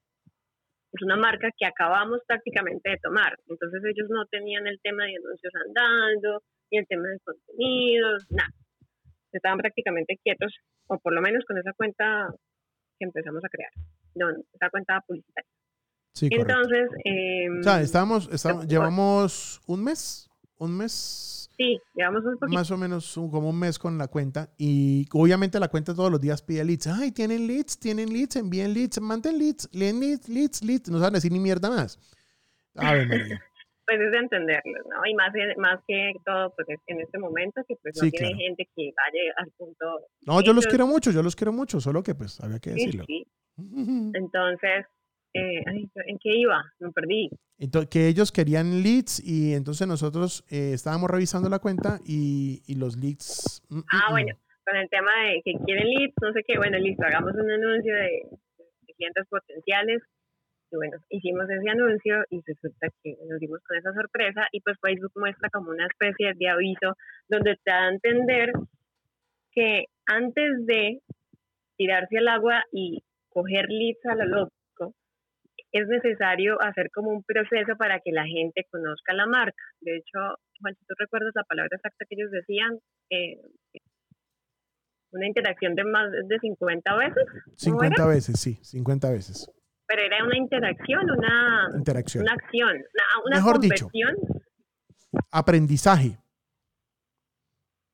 [0.93, 5.15] es una marca que acabamos prácticamente de tomar, entonces ellos no tenían el tema de
[5.17, 6.41] anuncios andando,
[6.71, 8.49] ni el tema de contenidos, nada,
[9.33, 10.55] estaban prácticamente quietos,
[10.87, 12.27] o por lo menos con esa cuenta
[12.97, 13.71] que empezamos a crear,
[14.15, 15.49] no, esa cuenta publicitaria.
[16.13, 16.27] Sí.
[16.31, 18.69] Entonces, eh, o sea, estamos, estamos- Mejor.
[18.69, 22.53] llevamos un mes, un mes, sí, llevamos un poquito.
[22.57, 26.11] más o menos un- como un mes con la cuenta y obviamente la cuenta todos
[26.11, 26.87] los días pide leads.
[26.87, 30.89] Ay, tienen leads, tienen leads, envíen leads, manden leads, leen leads, leads, leads.
[30.89, 31.97] No saben decir ni mierda más.
[32.75, 33.41] Ave María.
[33.83, 35.01] Pues es de entenderlos, ¿no?
[35.09, 38.27] Y más, más que todo, pues es- en este momento, que pues no Sí, tiene
[38.29, 38.37] claro.
[38.47, 39.85] gente que vaya al punto.
[40.21, 42.85] No, yo los quiero mucho, yo los quiero mucho, solo que pues había que Sí,
[42.85, 43.03] decirlo.
[43.05, 43.25] sí.
[44.15, 44.85] Entonces,
[45.33, 46.61] eh, ¿en qué iba?
[46.79, 47.29] Me perdí.
[47.57, 52.75] Entonces, que ellos querían leads y entonces nosotros eh, estábamos revisando la cuenta y, y
[52.75, 53.61] los leads...
[53.69, 54.11] mm, mm, Ah, mm.
[54.11, 57.51] bueno, con el tema de que quieren leads, no sé qué, bueno, listo, hagamos un
[57.51, 58.23] anuncio de,
[58.87, 60.01] de clientes potenciales.
[60.71, 64.77] Y bueno, hicimos ese anuncio y resulta que nos dimos con esa sorpresa y pues
[64.81, 66.95] Facebook muestra como una especie de aviso
[67.27, 68.53] donde te da a entender
[69.51, 71.01] que antes de
[71.75, 74.53] tirarse al agua y coger leads a lo loco,
[75.71, 79.63] es necesario hacer como un proceso para que la gente conozca la marca.
[79.79, 80.19] De hecho,
[80.59, 82.77] Juan, si tú recuerdas la palabra exacta que ellos decían,
[83.09, 83.39] eh,
[85.13, 87.23] una interacción de más de 50 veces,
[87.65, 87.95] ¿cómo era?
[87.95, 89.51] 50 veces, sí, 50 veces.
[89.87, 92.23] pero era una interacción, una, Interacción.
[92.23, 93.89] una acción, una, una Mejor dicho.
[95.31, 96.17] aprendizaje.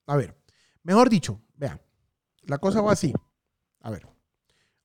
[0.05, 0.35] A ver,
[0.83, 1.79] mejor dicho, vea,
[2.43, 3.13] la cosa va así.
[3.81, 4.03] A ver,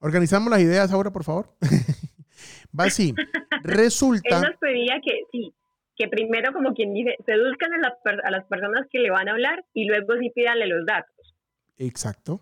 [0.01, 1.55] organizamos las ideas ahora, por favor.
[2.79, 3.15] va así.
[3.53, 5.53] Él Resulta, nos pedía que sí,
[5.97, 7.93] que primero, como quien dice, seduzcan a las,
[8.25, 11.35] a las personas que le van a hablar y luego sí pídale los datos.
[11.79, 12.41] exacto,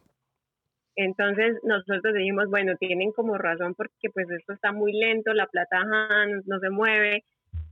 [0.97, 5.79] Entonces nosotros dijimos, bueno, tienen como razón porque pues esto está muy lento, la plata
[5.79, 7.25] ajá, no, no se mueve.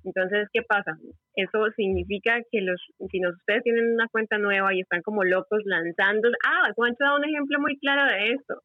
[0.05, 0.97] Entonces, ¿qué pasa?
[1.35, 5.61] Eso significa que los, si nos, ustedes tienen una cuenta nueva y están como locos
[5.65, 8.63] lanzando, ah, Juancho da un ejemplo muy claro de esto,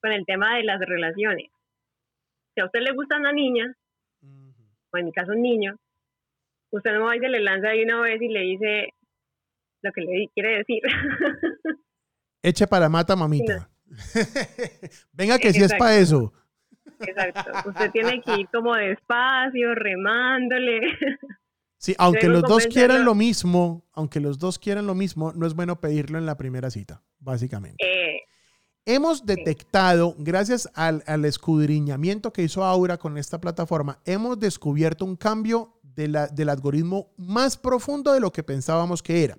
[0.00, 1.50] con el tema de las relaciones.
[2.58, 3.72] Si a usted le gusta una niña,
[4.90, 5.76] o en mi caso un niño,
[6.72, 8.88] usted no va y se le lanza de una vez y le dice
[9.80, 10.82] lo que le quiere decir.
[12.42, 13.70] eche para mata, mamita.
[15.12, 16.32] Venga, que si es para eso.
[16.98, 17.68] Exacto.
[17.68, 20.80] Usted tiene que ir como despacio, remándole.
[21.80, 25.54] Sí, aunque los dos quieran lo mismo, aunque los dos quieran lo mismo, no es
[25.54, 27.76] bueno pedirlo en la primera cita, básicamente.
[27.86, 28.22] Eh,
[28.90, 35.14] Hemos detectado, gracias al, al escudriñamiento que hizo Aura con esta plataforma, hemos descubierto un
[35.14, 39.36] cambio de la- del algoritmo más profundo de lo que pensábamos que era.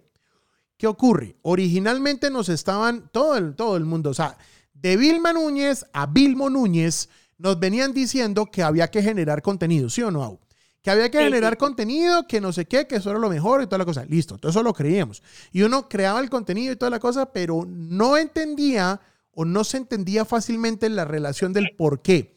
[0.78, 1.36] ¿Qué ocurre?
[1.42, 4.38] Originalmente nos estaban, todo el, todo el mundo, o sea,
[4.72, 7.10] de Vilma Núñez a Vilmo Núñez,
[7.40, 10.40] nos venían diciendo que había que generar contenido, ¿sí o no, Au?
[10.84, 13.30] Que había que Sí, generar sí, contenido, que no sé qué, que eso era lo
[13.32, 14.06] mejor y toda la cosa.
[14.06, 15.24] Listo, todo eso lo creíamos.
[15.52, 19.02] Y uno creaba el contenido y toda la cosa, pero no entendía
[19.40, 22.36] o no se entendía fácilmente la relación del por qué.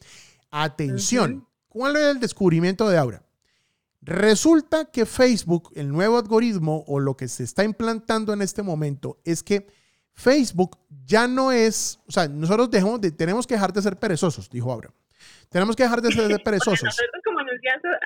[0.51, 1.45] Atención.
[1.67, 3.25] ¿cuál era el descubrimiento de Aura?
[4.01, 9.19] Resulta que Facebook, el nuevo algoritmo o lo que se está implantando en este momento
[9.25, 9.67] es que
[10.13, 14.49] Facebook ya no es, o sea, nosotros dejamos de, tenemos que dejar de ser perezosos,
[14.49, 14.93] dijo Aura.
[15.49, 16.95] Tenemos que dejar de ser perezosos.
[17.33, 17.49] Como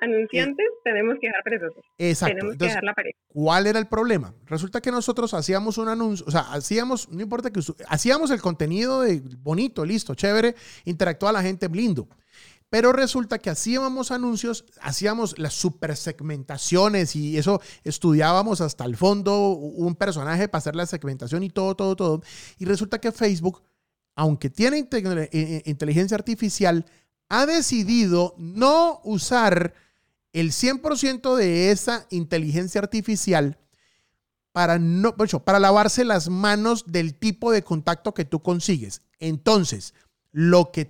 [0.01, 1.83] anunciantes tenemos que dejar perezosos.
[1.97, 2.35] Exacto.
[2.35, 3.11] Tenemos que dejar la pared.
[3.27, 4.33] ¿Cuál era el problema?
[4.45, 9.01] Resulta que nosotros hacíamos un anuncio, o sea, hacíamos, no importa que hacíamos el contenido
[9.01, 12.07] de bonito, listo, chévere, interactuaba la gente lindo.
[12.69, 19.51] Pero resulta que hacíamos anuncios, hacíamos las super segmentaciones y eso estudiábamos hasta el fondo
[19.51, 22.21] un personaje para hacer la segmentación y todo, todo, todo.
[22.57, 23.63] Y resulta que Facebook,
[24.15, 26.85] aunque tiene eh, eh, inteligencia artificial,
[27.29, 29.73] ha decidido no usar
[30.33, 33.57] el 100% de esa inteligencia artificial
[34.51, 39.01] para, no, para lavarse las manos del tipo de contacto que tú consigues.
[39.19, 39.93] Entonces,
[40.31, 40.89] lo que,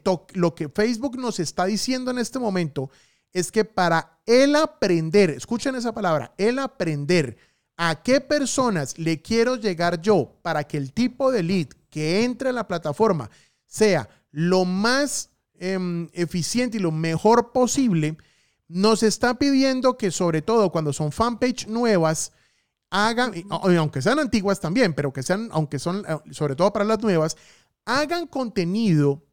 [0.73, 2.89] Facebook nos está diciendo en este momento
[3.31, 7.37] es que para él aprender, escuchen esa palabra, él aprender
[7.77, 12.49] a qué personas le quiero llegar yo para que el tipo de lead que entre
[12.49, 13.29] a la plataforma
[13.65, 18.17] sea lo más em, eficiente y lo mejor posible,
[18.67, 22.33] nos está pidiendo que sobre todo cuando son fanpage nuevas,
[22.89, 27.01] hagan, aunque sean antiguas también, pero que sean, aunque son eh, sobre todo para las
[27.01, 27.37] nuevas,
[27.85, 29.23] hagan contenido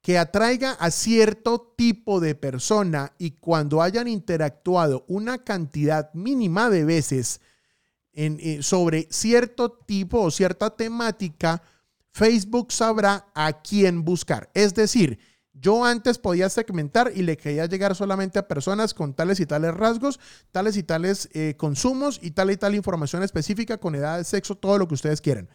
[0.00, 6.84] que atraiga a cierto tipo de persona y cuando hayan interactuado una cantidad mínima de
[6.84, 7.40] veces
[8.12, 11.62] eh, sobre cierto tipo o cierta temática,
[12.12, 14.50] Facebook sabrá a quién buscar.
[14.54, 15.18] Es decir,
[15.54, 19.72] yo antes podía segmentar y le quería llegar solamente a personas con tales y tales
[19.72, 20.18] rasgos,
[20.50, 24.78] tales y tales eh, consumos y tal y tal información específica con edad, sexo, todo
[24.78, 25.48] lo que ustedes quieran.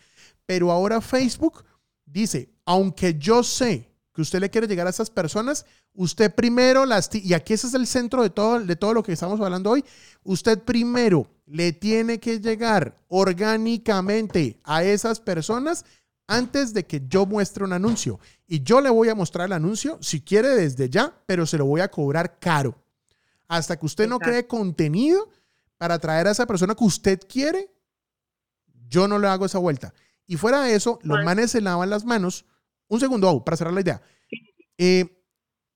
[0.46, 1.66] Pero ahora Facebook
[2.06, 7.14] dice, aunque yo sé que usted le quiere llegar a esas personas, usted primero las,
[7.14, 9.84] y aquí ese es el centro de todo, de todo lo que estamos hablando hoy,
[10.24, 15.86] usted primero le tiene que llegar orgánicamente a esas personas
[16.30, 18.20] antes de que yo muestre un anuncio.
[18.48, 21.65] Y yo le voy a mostrar el anuncio, si quiere desde ya, pero se lo
[21.65, 22.82] voy a cobrar caro.
[23.48, 25.30] Hasta que usted no cree contenido
[25.78, 27.72] para atraer a esa persona que usted quiere,
[28.88, 29.94] yo no le hago esa vuelta.
[30.28, 32.46] Y fuera de eso, los manes se lavan las manos
[32.89, 34.02] un segundo, para cerrar la idea.
[34.78, 35.19] Eh,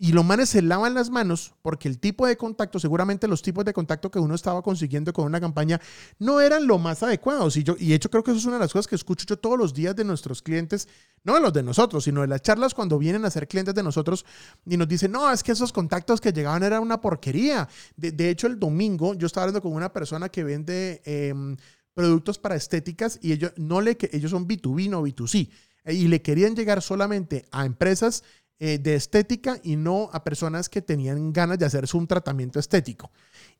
[0.04, 3.64] y los manes se lavan las manos porque el tipo de contacto, seguramente los tipos
[3.64, 5.80] de contacto que uno estaba consiguiendo con una campaña
[6.20, 7.56] no eran lo más adecuados.
[7.56, 9.26] Y, yo, y de hecho creo que eso es una de las cosas que escucho
[9.26, 10.90] yo todos los días de nuestros clientes,
[11.24, 13.82] no de los de nosotros, sino de las charlas cuando vienen a ser clientes de
[13.82, 14.26] nosotros
[14.66, 17.70] y nos dicen, no, es que esos contactos que llegaban eran una porquería.
[17.96, 21.56] De, hecho, el domingo yo estaba hablando con una persona que vende em,
[21.94, 25.50] productos para estéticas y ellos, no le, ellos son B2B, no B2C
[25.86, 28.24] y le querían llegar solamente a empresas
[28.60, 33.12] eh, de estética y no a personas que tenían ganas de hacerse un tratamiento estético.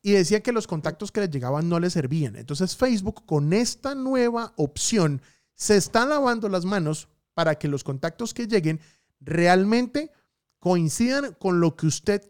[0.02, 2.36] Y decía que los contactos que les llegaban no les servían.
[2.36, 5.20] Entonces Facebook con esta nueva opción
[5.54, 8.80] se está lavando las manos para que los contactos que lleguen
[9.20, 10.10] realmente
[10.58, 12.22] coincidan con lo que usted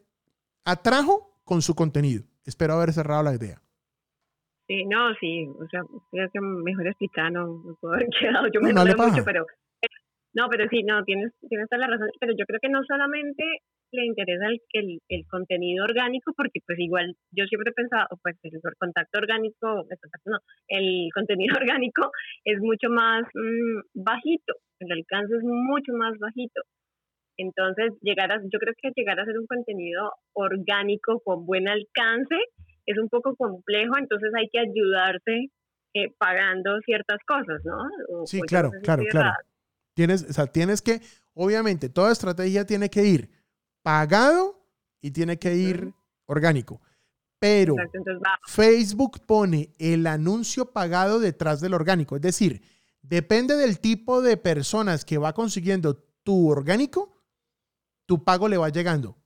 [0.64, 2.24] atrajo con su contenido.
[2.44, 3.60] Espero haber cerrado la idea.
[4.66, 8.46] Sí, no, sí, o sea, creo que mejor explicar no, puedo haber quedado.
[8.52, 9.46] Yo me no, mucho, pero
[10.34, 12.10] no, pero sí, no, tienes, tienes toda la razón.
[12.18, 13.44] Pero yo creo que no solamente
[13.92, 18.60] le interesa el, el, contenido orgánico, porque pues igual yo siempre he pensado, pues el
[18.78, 19.86] contacto orgánico,
[20.26, 22.10] no, el contenido orgánico
[22.44, 26.62] es mucho más mm, bajito, el alcance es mucho más bajito.
[27.36, 32.36] Entonces, llegar a, yo creo que llegar a hacer un contenido orgánico con buen alcance
[32.86, 35.50] es un poco complejo, entonces hay que ayudarse
[35.94, 38.26] eh, pagando ciertas cosas, ¿no?
[38.26, 39.30] sí, claro, claro, claro.
[39.94, 41.00] Tienes, o sea, tienes que,
[41.32, 43.30] obviamente, toda estrategia tiene que ir
[43.82, 44.60] pagado
[45.00, 45.94] y tiene que ir
[46.26, 46.80] orgánico.
[47.38, 47.76] Pero
[48.46, 52.16] Facebook pone el anuncio pagado detrás del orgánico.
[52.16, 52.62] Es decir,
[53.02, 57.12] depende del tipo de personas que va consiguiendo tu orgánico,
[58.06, 59.18] tu pago le va llegando.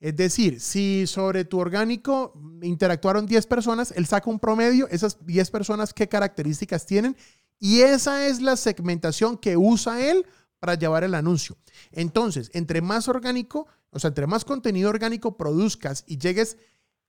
[0.00, 5.50] Es decir, si sobre tu orgánico interactuaron 10 personas, él saca un promedio, esas 10
[5.50, 7.16] personas, qué características tienen
[7.58, 10.26] y esa es la segmentación que usa él
[10.58, 11.56] para llevar el anuncio.
[11.92, 16.56] Entonces, entre más orgánico, o sea, entre más contenido orgánico produzcas y llegues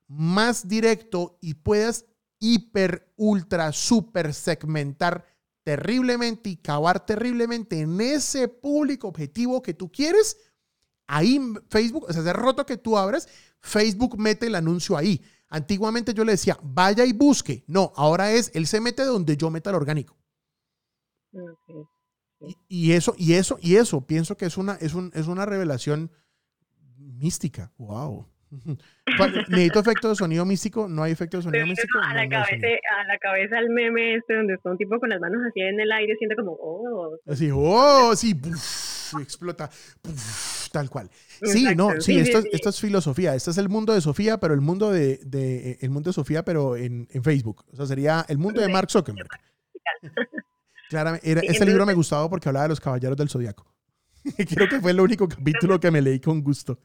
[0.06, 2.04] más directo y puedas
[2.38, 5.24] hiper, ultra, super segmentar
[5.62, 10.36] terriblemente y cavar terriblemente en ese público objetivo que tú quieres,
[11.06, 13.28] ahí Facebook, o sea, ese roto que tú abres,
[13.60, 15.22] Facebook mete el anuncio ahí.
[15.48, 17.64] Antiguamente yo le decía, vaya y busque.
[17.66, 20.16] No, ahora es, él se mete donde yo meta el orgánico.
[22.68, 26.10] Y, eso, y eso, y eso, pienso que es una, es un, es una revelación
[26.96, 27.72] mística.
[27.76, 28.26] Wow.
[29.48, 30.88] ¿Necesito efecto de sonido místico?
[30.88, 31.98] ¿No hay efecto de sonido místico?
[31.98, 35.20] A, la cabeza, a la cabeza el meme este donde está un tipo con las
[35.20, 37.16] manos así en el aire, siente como, oh.
[37.26, 38.34] Así, oh, sí,
[39.20, 39.70] explota.
[40.72, 41.10] tal cual.
[41.42, 43.34] Sí, no, sí, esto, esto, es filosofía.
[43.34, 46.44] Este es el mundo de Sofía, pero el mundo de, de el mundo de Sofía,
[46.44, 47.64] pero en, en, Facebook.
[47.72, 49.28] O sea, sería el mundo de Mark Zuckerberg.
[50.90, 53.64] Claramente, ese libro me gustaba porque hablaba de los caballeros del zodiaco.
[54.54, 56.78] creo que fue el único capítulo que me leí con gusto.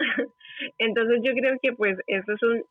[0.78, 2.64] Entonces yo creo que pues eso es un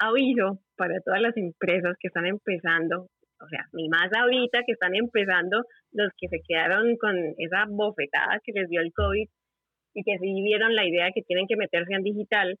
[0.00, 3.06] aviso para todas las empresas que están empezando,
[3.38, 8.40] o sea, ni más ahorita que están empezando los que se quedaron con esa bofetada
[8.42, 9.28] que les dio el COVID
[9.94, 12.58] y que sí vieron la idea de que tienen que meterse en digital,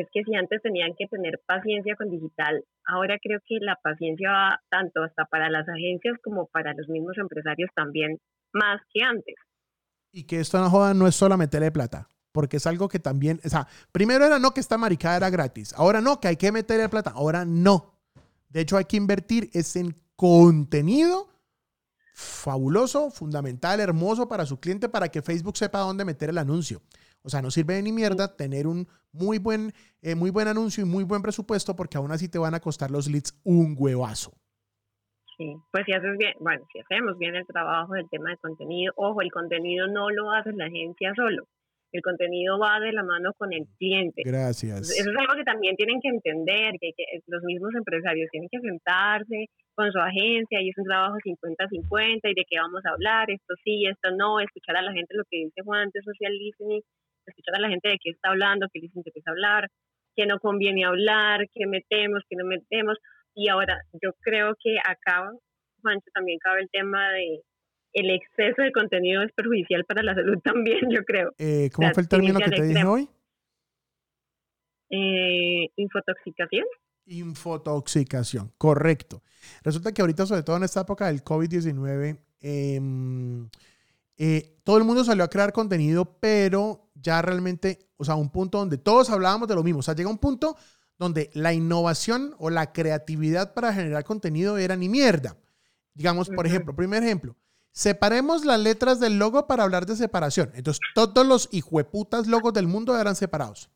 [0.00, 4.30] es que si antes tenían que tener paciencia con digital, ahora creo que la paciencia
[4.30, 8.18] va tanto hasta para las agencias como para los mismos empresarios también
[8.52, 9.36] más que antes.
[10.12, 13.40] Y que esto no joda no es solo meterle plata porque es algo que también,
[13.44, 16.50] o sea, primero era no que esta maricada era gratis, ahora no, que hay que
[16.50, 17.94] meterle plata, ahora no.
[18.48, 21.28] De hecho, hay que invertir es en contenido
[22.12, 26.82] fabuloso, fundamental, hermoso para su cliente para que Facebook sepa dónde meter el anuncio.
[27.24, 30.84] O sea, no sirve de ni mierda tener un muy buen, eh, muy buen anuncio
[30.84, 34.32] y muy buen presupuesto porque aún así te van a costar los leads un huevazo.
[35.36, 38.92] Sí, pues si haces bien, bueno, si hacemos bien el trabajo del tema de contenido,
[38.96, 41.48] ojo, el contenido no lo hace la agencia solo
[41.94, 44.22] el contenido va de la mano con el cliente.
[44.26, 44.90] Gracias.
[44.90, 46.90] Eso es algo que también tienen que entender, que,
[47.28, 52.34] los mismos empresarios tienen que sentarse con su agencia y es un trabajo 50-50 y
[52.34, 55.38] de qué vamos a hablar, esto sí, esto no, escuchar a la gente lo que
[55.38, 56.82] dice Juan de social listening,
[57.30, 59.68] escuchar a la gente de qué está hablando, qué les interesa hablar,
[60.16, 62.98] qué no conviene hablar, qué metemos, qué no metemos.
[63.34, 65.30] Y ahora yo creo que acá,
[65.82, 67.42] Juancho, también cabe el tema de
[67.94, 71.32] el exceso de contenido es perjudicial para la salud también, yo creo.
[71.38, 73.08] Eh, ¿Cómo fue el término que te dije hoy?
[74.90, 76.64] Eh, infotoxicación.
[77.06, 79.22] Infotoxicación, correcto.
[79.62, 83.48] Resulta que ahorita, sobre todo en esta época del COVID-19, em,
[84.16, 88.58] eh, todo el mundo salió a crear contenido, pero ya realmente, o sea, un punto
[88.58, 89.80] donde todos hablábamos de lo mismo.
[89.80, 90.56] O sea, llega un punto
[90.98, 95.36] donde la innovación o la creatividad para generar contenido era ni mierda.
[95.92, 97.36] Digamos, por ejemplo, primer ejemplo,
[97.74, 100.52] Separemos las letras del logo para hablar de separación.
[100.54, 103.68] Entonces, todos los hijueputas logos del mundo eran separados.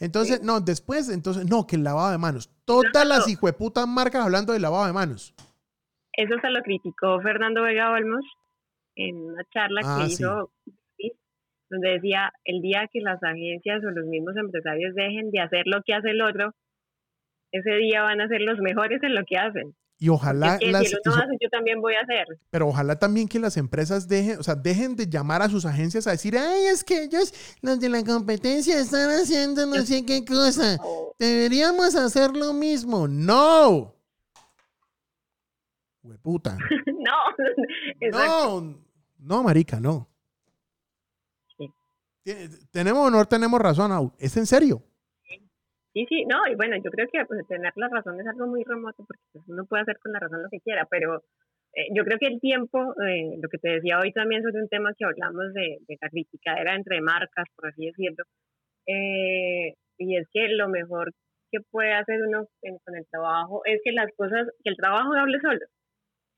[0.00, 2.50] Entonces, no, después, entonces, no, que el lavado de manos.
[2.64, 5.32] Todas las hijueputas marcas hablando del lavado de manos.
[6.14, 8.24] Eso se lo criticó Fernando Vega Olmos
[8.96, 10.52] en una charla que ah, hizo,
[11.70, 15.82] donde decía, el día que las agencias o los mismos empresarios dejen de hacer lo
[15.82, 16.54] que hace el otro,
[17.52, 19.74] ese día van a ser los mejores en lo que hacen.
[20.02, 22.26] Y ojalá las, yo también voy a hacer.
[22.50, 26.06] Pero ojalá también que las empresas dejen, o sea, dejen de llamar a sus agencias
[26.06, 30.24] a decir, ay, es que ellos, los de la competencia, están haciendo no sé qué
[30.24, 30.78] cosa.
[31.18, 33.08] Deberíamos hacer lo mismo.
[33.08, 33.94] No.
[36.10, 36.56] Hueputa.
[36.98, 37.18] no.
[38.12, 38.74] no.
[39.18, 40.08] No, marica, no.
[42.72, 44.82] Tenemos honor, tenemos razón, Es en serio.
[45.92, 48.62] Sí, sí, no, y bueno, yo creo que pues, tener la razón es algo muy
[48.62, 51.24] remoto porque pues, uno puede hacer con la razón lo que quiera, pero
[51.74, 54.68] eh, yo creo que el tiempo, eh, lo que te decía hoy también sobre un
[54.68, 58.24] tema que hablamos de, de la criticadera entre marcas, por así decirlo,
[58.86, 61.12] eh, y es que lo mejor
[61.50, 62.46] que puede hacer uno
[62.84, 65.66] con el trabajo es que las cosas, que el trabajo hable solo.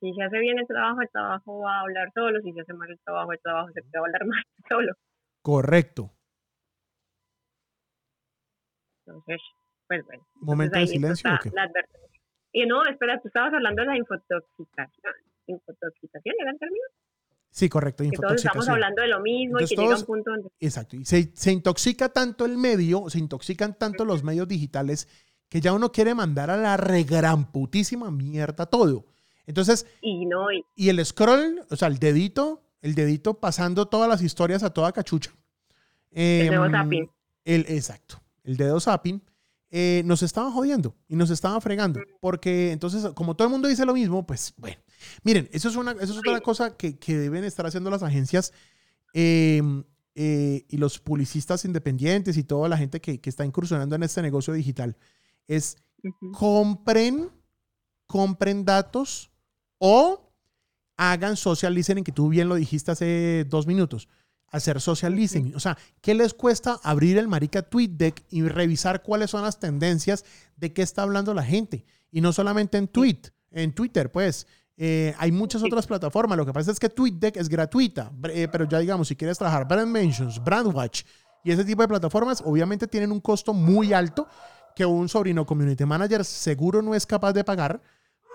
[0.02, 2.72] Si se hace bien el trabajo, el trabajo va a hablar solo, si se hace
[2.72, 4.92] mal el trabajo, el trabajo se puede hablar mal solo.
[5.40, 6.10] Correcto.
[9.06, 9.40] Entonces,
[9.86, 10.26] pues bueno.
[10.40, 11.30] Momento de silencio.
[12.50, 15.14] y no, espera, tú estabas hablando de la infotoxicación.
[15.46, 16.84] ¿Infotoxicación era el término?
[17.50, 18.28] Sí, correcto, infotoxicación.
[18.28, 20.48] todos estamos hablando de lo mismo y que llega un punto donde...
[20.58, 25.08] Exacto, y se, se, intoxica tanto el medio, se intoxican tanto los medios digitales
[25.48, 29.11] que ya uno quiere mandar a la regran putísima mierda todo.
[29.46, 34.22] Entonces, y, no, y, el scroll, o sea, el dedito, el dedito pasando todas las
[34.22, 35.32] historias a toda cachucha.
[36.12, 37.08] Eh, el,
[37.44, 39.22] el Exacto el dedo zapping,
[39.70, 42.00] eh, nos estaban jodiendo y nos estaban fregando.
[42.20, 44.78] Porque entonces, como todo el mundo dice lo mismo, pues bueno.
[45.24, 48.52] Miren, eso es, una, eso es otra cosa que, que deben estar haciendo las agencias
[49.14, 49.82] em,
[50.14, 54.22] eh, y los publicistas independientes y toda la gente que, que, está incursionando en este
[54.22, 54.96] negocio digital.
[55.48, 55.76] Es
[56.32, 57.30] compren,
[58.06, 59.31] compren datos
[59.84, 60.32] o
[60.96, 64.08] hagan social listening, que tú bien lo dijiste hace dos minutos
[64.52, 65.54] hacer social listening.
[65.56, 70.24] O sea, ¿qué les cuesta abrir el marica TweetDeck y revisar cuáles son las tendencias
[70.56, 71.84] de qué está hablando la gente?
[72.12, 73.18] Y no solamente en tweet,
[73.50, 74.46] en Twitter, pues.
[74.76, 76.36] Eh, hay muchas otras plataformas.
[76.36, 79.66] Lo que pasa es que TweetDeck es gratuita, eh, pero ya digamos, si quieres trabajar
[79.66, 81.02] Brand Mentions, Brandwatch
[81.44, 84.28] y ese tipo de plataformas, obviamente tienen un costo muy alto
[84.76, 87.82] que un sobrino community manager seguro no es capaz de pagar,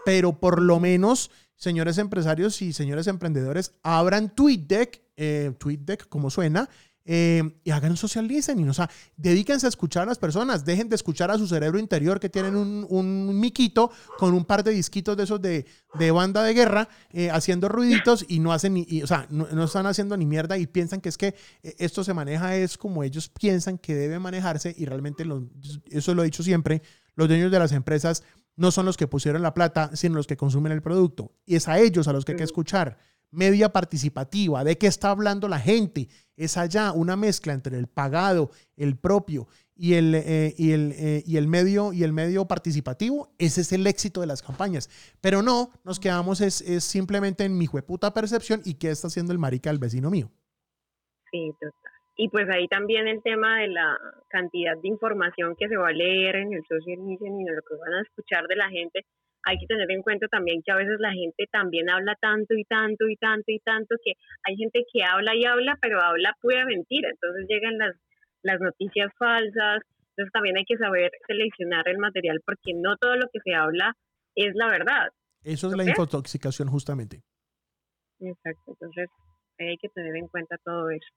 [0.08, 6.70] pero por lo menos, señores empresarios y señores emprendedores, abran TweetDeck eh, TweetDeck, como suena,
[7.04, 10.96] eh, y hagan social listening, o sea, dedíquense a escuchar a las personas, dejen de
[10.96, 15.18] escuchar a su cerebro interior que tienen un, un miquito con un par de disquitos
[15.18, 15.66] de esos de,
[16.14, 20.16] banda de guerra eh, haciendo ruiditos y no hacen ni, o sea, no, están haciendo
[20.16, 23.78] ni mierda y piensan que es que eh, esto se maneja es como ellos piensan
[23.78, 25.26] que debe manejarse y realmente
[25.92, 26.82] eso lo he dicho siempre,
[27.16, 28.24] los dueños de las empresas
[28.58, 31.32] no son los que pusieron la plata, sino los que consumen el producto.
[31.46, 32.98] Y es a ellos a los que hay que escuchar
[33.32, 36.10] media participativa, de qué está hablando la gente.
[36.36, 41.24] Es allá una mezcla entre el pagado, el propio y el, eh, y, el, eh,
[41.26, 43.32] y el medio y el medio participativo.
[43.38, 44.90] Ese es el éxito de las campañas.
[45.22, 49.34] Pero no, nos quedamos es, es simplemente en mi jueputa percepción y qué está haciendo
[49.34, 50.32] el marica del vecino mío.
[51.32, 51.87] Sí, total.
[52.20, 53.96] Y pues ahí también el tema de la
[54.30, 57.62] cantidad de información que se va a leer en el social media y de lo
[57.62, 59.06] que van a escuchar de la gente,
[59.44, 62.64] hay que tener en cuenta también que a veces la gente también habla tanto y
[62.64, 64.14] tanto y tanto y tanto que
[64.44, 67.10] hay gente que habla y habla, pero habla pura mentira.
[67.10, 67.96] Entonces llegan las,
[68.42, 69.82] las noticias falsas.
[70.10, 73.94] Entonces también hay que saber seleccionar el material porque no todo lo que se habla
[74.36, 75.10] es la verdad.
[75.44, 77.22] Eso es la infotoxicación justamente.
[78.20, 78.72] Exacto.
[78.72, 79.08] Entonces
[79.60, 81.08] hay que tener en cuenta todo eso.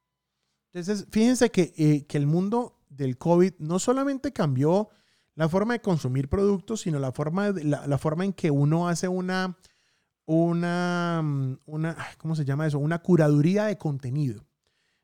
[0.73, 4.89] Entonces, fíjense que, eh, que el mundo del COVID no solamente cambió
[5.35, 9.09] la forma de consumir productos, sino la forma, la, la forma en que uno hace
[9.09, 9.59] una,
[10.27, 12.79] una, mm, una, ¿cómo se llama eso?
[12.79, 14.47] Una curaduría de contenido.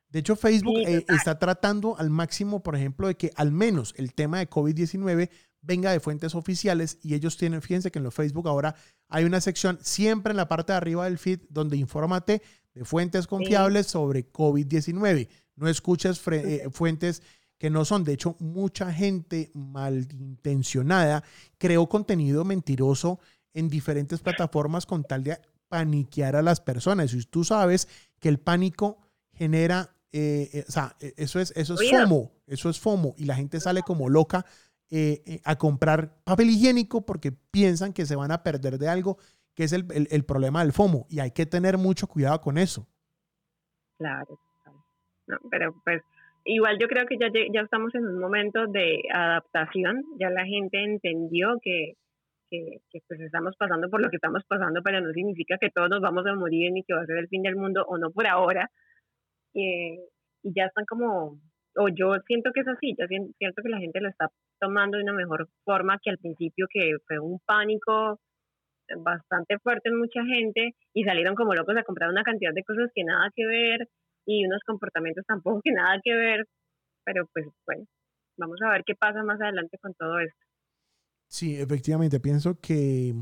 [0.08, 4.14] De hecho, Facebook eh, está tratando al máximo, por ejemplo, de que al menos el
[4.14, 5.30] tema de COVID-19
[5.62, 8.76] venga de fuentes oficiales y ellos tienen, fíjense que en los Facebook ahora
[9.08, 12.40] hay una sección siempre en la parte de arriba del feed donde infórmate
[12.72, 15.28] de fuentes confiables sobre COVID-19.
[15.56, 17.22] No escuches eh, fuentes
[17.58, 18.04] que no son.
[18.04, 21.24] De hecho, mucha gente malintencionada
[21.58, 23.18] creó contenido mentiroso
[23.54, 27.12] en diferentes plataformas con tal de paniquear a las personas.
[27.14, 27.88] Y tú sabes
[28.18, 28.98] que el pánico
[29.32, 33.24] genera, eh, eh, o sea, e, eso es, eso es FOMO, eso es FOMO, y
[33.24, 34.44] la gente sale como loca
[34.90, 39.18] eh, a comprar papel higiénico porque piensan que se van a perder de algo,
[39.54, 42.58] que es el, el, el problema del FOMO, y hay que tener mucho cuidado con
[42.58, 42.86] eso.
[43.98, 44.38] Claro,
[45.26, 46.02] no, pero pues
[46.44, 50.82] igual yo creo que ya, ya estamos en un momento de adaptación, ya la gente
[50.82, 51.94] entendió que,
[52.50, 56.00] que, pues estamos pasando por lo que estamos pasando, pero no significa que todos nos
[56.00, 58.26] vamos a morir ni que va a ser el fin del mundo o no por
[58.26, 58.70] ahora.
[59.54, 59.98] y
[60.42, 61.40] ya están como,
[61.76, 64.28] o yo siento que es así, yo siento que la gente lo está
[64.60, 68.20] tomando de una mejor forma que al principio, que fue un pánico
[68.98, 72.90] bastante fuerte en mucha gente y salieron como locos a comprar una cantidad de cosas
[72.94, 73.88] que nada que ver
[74.26, 76.46] y unos comportamientos tampoco que nada que ver,
[77.04, 77.84] pero pues bueno,
[78.36, 80.38] vamos a ver qué pasa más adelante con todo esto.
[81.28, 83.14] Sí, efectivamente, pienso que,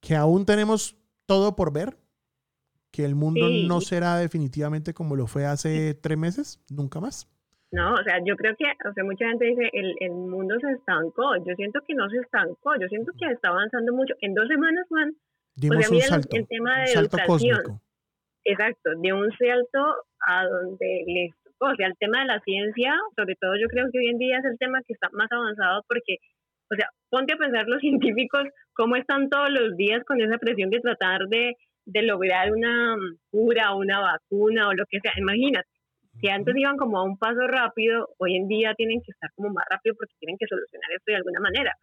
[0.00, 0.96] que aún tenemos
[1.26, 1.96] todo por ver,
[2.90, 7.28] que el mundo no será definitivamente como lo fue hace tres meses, nunca más.
[7.70, 10.72] No, o sea, yo creo que, o sea, mucha gente dice, el, el mundo se
[10.72, 11.36] estancó.
[11.36, 14.12] Yo siento que no se estancó, yo siento que está avanzando mucho.
[14.20, 15.16] En dos semanas, Juan,
[15.54, 17.80] Dimos un salto, el, tema de salto cósmico.
[18.44, 21.30] Exacto, de un salto a donde les
[21.62, 24.38] o sea, el tema de la ciencia, sobre todo yo creo que hoy en día
[24.38, 26.16] es el tema que está más avanzado porque,
[26.70, 30.70] o sea, ponte a pensar los científicos cómo están todos los días con esa presión
[30.70, 31.54] de tratar de,
[31.86, 32.96] de lograr una
[33.30, 35.12] cura, una vacuna o lo que sea.
[35.16, 35.68] Imagínate,
[36.20, 39.50] si antes iban como a un paso rápido, hoy en día tienen que estar como
[39.50, 41.76] más rápido porque tienen que solucionar esto de alguna manera.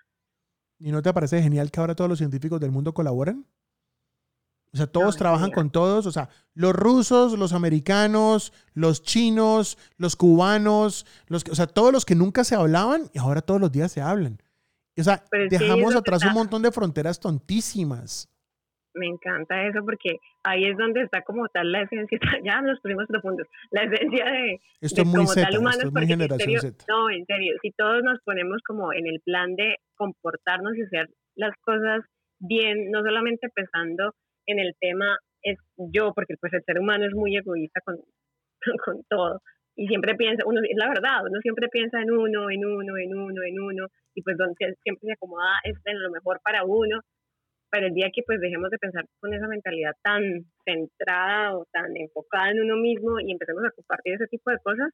[0.80, 3.46] ¿Y no te parece genial que ahora todos los científicos del mundo colaboren?
[4.72, 10.16] O sea, todos trabajan con todos, o sea, los rusos, los americanos, los chinos, los
[10.16, 13.92] cubanos, los, o sea, todos los que nunca se hablaban y ahora todos los días
[13.92, 14.38] se hablan.
[14.98, 18.30] O sea, dejamos atrás un montón de fronteras tontísimas.
[18.94, 23.06] Me encanta eso porque ahí es donde está como tal la esencia, ya los primos
[23.08, 25.78] profundos, la esencia de, esto muy como tal humano.
[25.84, 30.76] Esto generación No, en serio, si todos nos ponemos como en el plan de comportarnos
[30.76, 32.04] y hacer las cosas
[32.40, 34.14] bien, no solamente pensando
[34.52, 37.98] en el tema es yo, porque pues el ser humano es muy egoísta con,
[38.86, 39.42] con todo.
[39.76, 43.16] Y siempre piensa, uno, es la verdad, uno siempre piensa en uno, en uno, en
[43.16, 47.00] uno, en uno, y pues donde siempre se acomoda es en lo mejor para uno,
[47.72, 50.22] pero el día que pues dejemos de pensar con esa mentalidad tan
[50.66, 54.90] centrada o tan enfocada en uno mismo y empecemos a compartir ese tipo de cosas,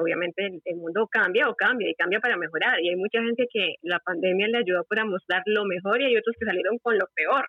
[0.00, 2.80] obviamente el, mundo cambia o cambia y cambia para mejorar.
[2.80, 6.16] Y hay mucha gente que la pandemia le ayudó para mostrar lo mejor y hay
[6.16, 7.46] otros que salieron con lo peor.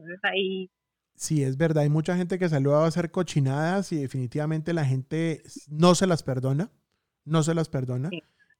[0.00, 0.70] Entonces ahí...
[1.14, 1.82] Sí, es verdad.
[1.82, 6.22] Hay mucha gente que salió a hacer cochinadas y definitivamente la gente no se las
[6.22, 6.70] perdona.
[7.24, 8.08] No se las perdona.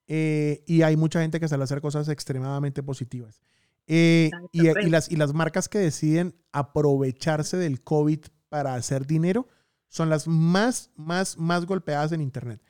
[0.07, 3.41] Eh, y hay mucha gente que sale a hacer cosas extremadamente positivas.
[3.87, 9.49] Eh, y, y, las, y las marcas que deciden aprovecharse del COVID para hacer dinero
[9.89, 12.61] son las más, más, más golpeadas en Internet.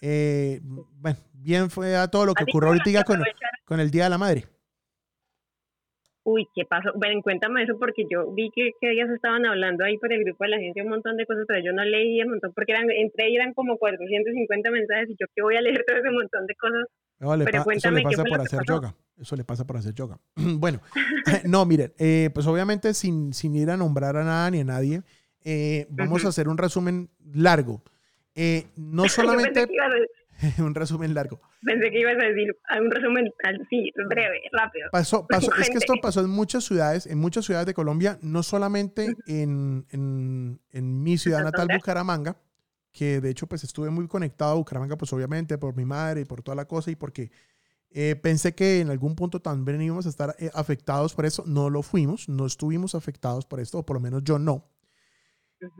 [0.00, 3.22] Eh, bueno, bien fue a todo lo que ocurrió ahorita con,
[3.64, 4.46] con el Día de la Madre.
[6.24, 6.90] Uy, ¿qué pasó?
[6.94, 10.44] Ven, cuéntame eso porque yo vi que, que ellas estaban hablando ahí por el grupo
[10.44, 12.90] de la gente un montón de cosas, pero yo no leí un montón porque eran,
[12.90, 16.54] entre eran como 450 mensajes y yo que voy a leer todo ese montón de
[16.54, 17.44] cosas.
[17.44, 18.94] pero cuéntame, eso le pasa por hacer yoga.
[19.18, 20.18] Eso le pasa por hacer yoga.
[20.36, 20.80] bueno,
[21.44, 25.02] no, miren, eh, pues obviamente sin, sin ir a nombrar a nada ni a nadie,
[25.44, 27.82] eh, vamos a hacer un resumen largo.
[28.34, 29.66] Eh, no solamente...
[30.58, 31.40] un resumen largo.
[31.62, 34.88] Pensé que ibas a decir un resumen así, breve, rápido.
[34.90, 38.42] Pasó, pasó, es que esto pasó en muchas ciudades, en muchas ciudades de Colombia, no
[38.42, 42.36] solamente en, en, en mi ciudad natal, Bucaramanga,
[42.92, 46.24] que de hecho pues estuve muy conectado a Bucaramanga, pues obviamente por mi madre y
[46.24, 47.30] por toda la cosa y porque
[47.94, 51.44] eh, pensé que en algún punto también íbamos a estar eh, afectados por eso.
[51.46, 54.71] No lo fuimos, no estuvimos afectados por esto, o por lo menos yo no.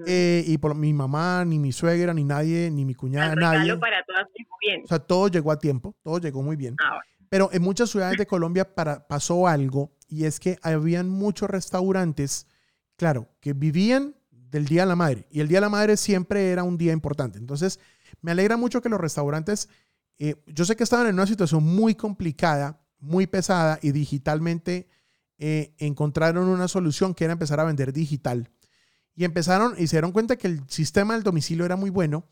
[0.07, 3.77] Eh, y por mi mamá, ni mi suegra, ni nadie, ni mi cuñada, nadie.
[3.77, 4.27] para todas
[4.61, 4.83] bien.
[4.85, 6.77] O sea, todo llegó a tiempo, todo llegó muy bien.
[6.83, 11.51] Ah, Pero en muchas ciudades de Colombia para, pasó algo y es que habían muchos
[11.51, 12.47] restaurantes,
[12.97, 16.51] claro, que vivían del Día de la Madre y el Día de la Madre siempre
[16.51, 17.39] era un día importante.
[17.39, 17.81] Entonces,
[18.21, 19.69] me alegra mucho que los restaurantes,
[20.19, 24.89] eh, yo sé que estaban en una situación muy complicada, muy pesada y digitalmente
[25.39, 28.49] eh, encontraron una solución que era empezar a vender digital
[29.15, 32.25] y empezaron y se dieron cuenta que el sistema del domicilio era muy bueno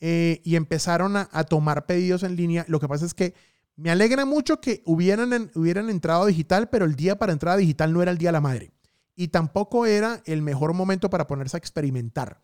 [0.00, 2.64] eh, y empezaron a, tomar pedidos en línea.
[2.68, 3.34] Lo que pasa es que
[3.76, 8.02] me alegra mucho que hubieran, hubieran entrado digital, pero el día para entrada digital no
[8.02, 8.72] era el día de la madre
[9.18, 12.40] y tampoco era el mejor momento para ponerse a experimentar.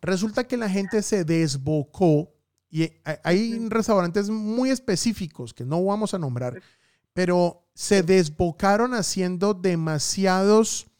[0.00, 2.32] Resulta que la gente se desbocó
[2.70, 2.92] y
[3.24, 6.62] hay restaurantes muy específicos que no vamos a nombrar,
[7.12, 10.91] pero se desbocaron haciendo demasiados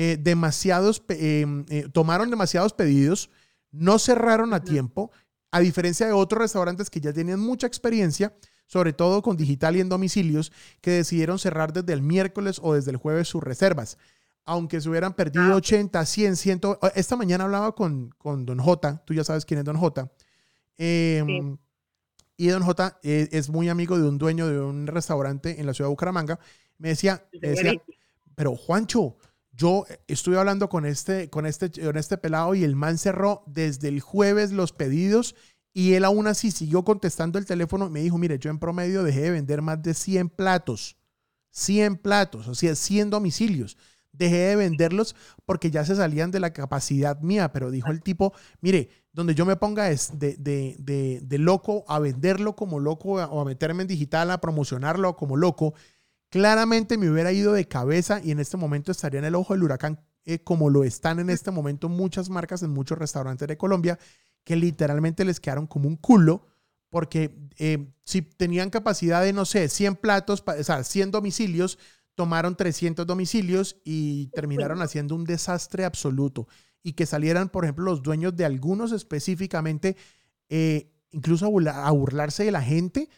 [0.00, 3.30] eh, demasiados, eh, eh, tomaron demasiados pedidos,
[3.72, 5.10] no cerraron a tiempo,
[5.50, 8.32] a diferencia de otros restaurantes que ya tenían mucha experiencia,
[8.68, 12.92] sobre todo con digital y en domicilios, que decidieron cerrar desde el miércoles o desde
[12.92, 13.98] el jueves sus reservas.
[14.44, 16.60] Aunque se hubieran perdido 80, 100, 100.
[16.94, 20.08] Esta mañana hablaba con, con Don J, tú ya sabes quién es Don J.
[20.76, 21.58] Em,
[22.36, 25.88] y Don J es muy amigo de un dueño de un restaurante en la ciudad
[25.88, 26.38] de Bucaramanga.
[26.78, 27.72] Me decía, me decía
[28.36, 29.16] pero Juancho,
[29.58, 33.88] yo estuve hablando con este, con, este, con este pelado y el man cerró desde
[33.88, 35.34] el jueves los pedidos
[35.74, 37.90] y él aún así siguió contestando el teléfono.
[37.90, 40.96] Me dijo, mire, yo en promedio dejé de vender más de 100 platos.
[41.50, 43.76] 100 platos, o sea, 100 domicilios.
[44.12, 48.32] Dejé de venderlos porque ya se salían de la capacidad mía, pero dijo el tipo,
[48.60, 53.14] mire, donde yo me ponga es de, de, de, de loco a venderlo como loco
[53.14, 55.74] o a meterme en digital a promocionarlo como loco
[56.30, 59.62] claramente me hubiera ido de cabeza y en este momento estaría en el ojo del
[59.62, 63.98] huracán, eh, como lo están en este momento muchas marcas en muchos restaurantes de Colombia,
[64.44, 66.46] que literalmente les quedaron como un culo,
[66.90, 71.78] porque eh, si tenían capacidad de, no sé, 100 platos, o sea, 100 domicilios,
[72.14, 76.48] tomaron 300 domicilios y terminaron haciendo un desastre absoluto.
[76.82, 79.96] Y que salieran, por ejemplo, los dueños de algunos específicamente,
[80.48, 83.08] eh, incluso a burlarse de la gente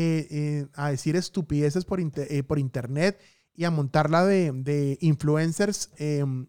[0.00, 3.20] eh, eh, a decir estupideces por, eh, por internet
[3.52, 5.90] y a montarla de, de influencers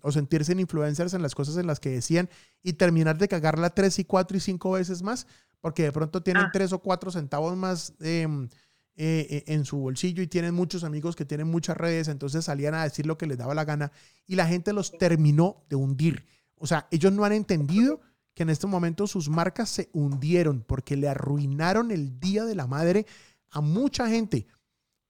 [0.04, 2.30] o sentirse en influencers en las cosas en las que decían
[2.62, 5.26] y terminar de cagarla tres y cuatro y cinco veces más
[5.62, 6.50] porque de pronto tienen ah.
[6.54, 8.50] tres o cuatro centavos más em,
[8.96, 13.08] en su bolsillo y tienen muchos amigos que tienen muchas redes, entonces salían a decir
[13.08, 13.92] lo que les daba la gana
[14.28, 16.24] y la gente los terminó de hundir.
[16.54, 18.00] O sea, ellos no han entendido
[18.36, 22.68] que en este momento sus marcas se hundieron porque le arruinaron el Día de la
[22.68, 23.06] Madre
[23.52, 24.48] a mucha gente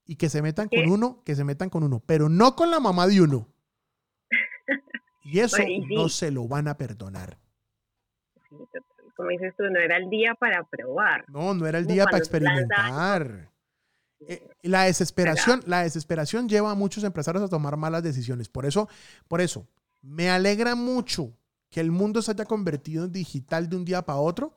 [0.04, 2.80] y que se metan con uno, que se metan con uno, pero no con la
[2.80, 3.48] mamá de uno.
[5.22, 5.58] Y eso
[5.90, 7.38] no se lo van a perdonar.
[9.16, 11.24] como dices tú, no era el día para probar.
[11.28, 13.50] No, no era el día para experimentar.
[14.26, 18.48] Eh, la desesperación, la desesperación lleva a muchos empresarios a tomar malas decisiones.
[18.48, 18.88] Por eso,
[19.28, 19.68] por eso,
[20.02, 21.36] me alegra mucho
[21.70, 24.56] que el mundo se haya convertido en digital de un día para otro,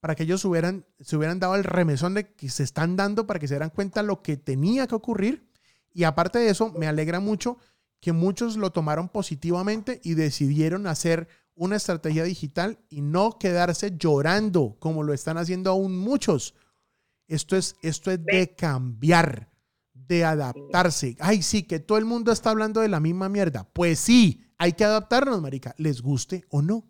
[0.00, 3.40] para que ellos hubieran, se hubieran dado el remesón de que se están dando para
[3.40, 5.50] que se dieran cuenta lo que tenía que ocurrir.
[5.92, 7.58] Y aparte de eso, me alegra mucho
[8.00, 14.76] que muchos lo tomaron positivamente y decidieron hacer una estrategia digital y no quedarse llorando
[14.78, 16.54] como lo están haciendo aún muchos.
[17.26, 19.50] Esto es, esto es de cambiar,
[19.92, 21.16] de adaptarse.
[21.18, 23.68] Ay, sí, que todo el mundo está hablando de la misma mierda.
[23.72, 26.84] Pues sí, hay que adaptarnos, marica, les guste o no.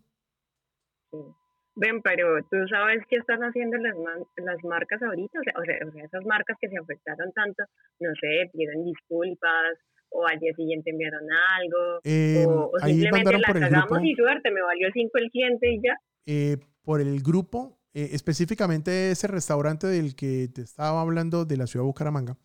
[1.76, 3.94] Ven, pero tú sabes qué están haciendo las,
[4.36, 5.54] las marcas ahorita, o sea,
[5.86, 7.64] o sea, esas marcas que se afectaron tanto,
[8.00, 9.76] no sé, piden disculpas
[10.08, 11.22] o al día siguiente enviaron
[11.58, 14.04] algo, Eh, o, o simplemente mandaron la por el cagamos grupo.
[14.06, 15.94] y suerte, me valió 5 el cliente y ya.
[16.26, 21.66] eh, por el grupo, eh, específicamente ese restaurante del que te estaba hablando de la
[21.66, 22.36] ciudad de Bucaramanga,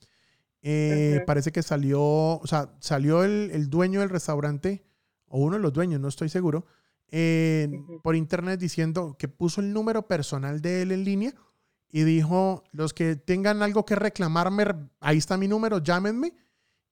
[0.64, 1.26] eh, Ujú.
[1.26, 4.84] parece que salió, o sea, salió el, el dueño del restaurante,
[5.28, 6.66] o uno de los dueños, no estoy seguro,
[7.12, 8.02] eh, Ujú.
[8.02, 11.34] por internet diciendo que puso el número personal de él en línea
[11.90, 14.66] y dijo, los que tengan algo que reclamarme,
[15.02, 16.34] ahí está mi número, llámenme.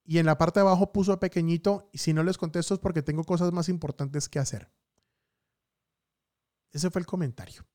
[0.04, 3.02] Y en la parte de abajo puso pequeñito, y si no les contesto es porque
[3.02, 4.70] tengo cosas más importantes que hacer.
[6.72, 7.66] Ese fue el comentario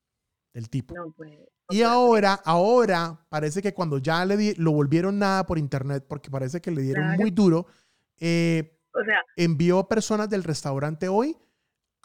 [0.52, 0.94] del tipo.
[0.94, 1.32] No, pues.
[1.70, 6.30] Y ahora, ahora parece que cuando ya le di- lo volvieron nada por internet, porque
[6.30, 7.20] parece que le dieron Claro.
[7.20, 7.66] muy duro,
[8.18, 11.36] eh, O sea, envió personas del restaurante hoy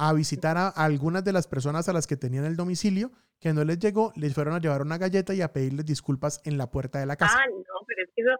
[0.10, 3.64] a visitar a algunas de las personas a las que tenían el domicilio, que no
[3.64, 7.00] les llegó, les fueron a llevar una galleta y a pedirles disculpas en la puerta
[7.00, 7.38] de la casa.
[7.40, 8.32] ah, no, pero es que eso,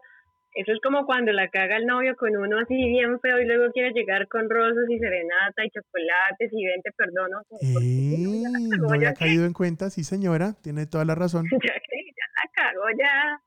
[0.54, 3.72] eso es como cuando la caga el novio con uno así bien feo y luego
[3.72, 7.42] quiere llegar con rosas y serenata y chocolates y vente, perdono.
[7.48, 8.14] como, ¿por qué?
[8.14, 11.14] Eh, la no cagó, había ya que- caído en cuenta, sí señora, tiene toda la
[11.14, 11.44] razón.
[11.52, 13.40] ya que ya la cagó, ya,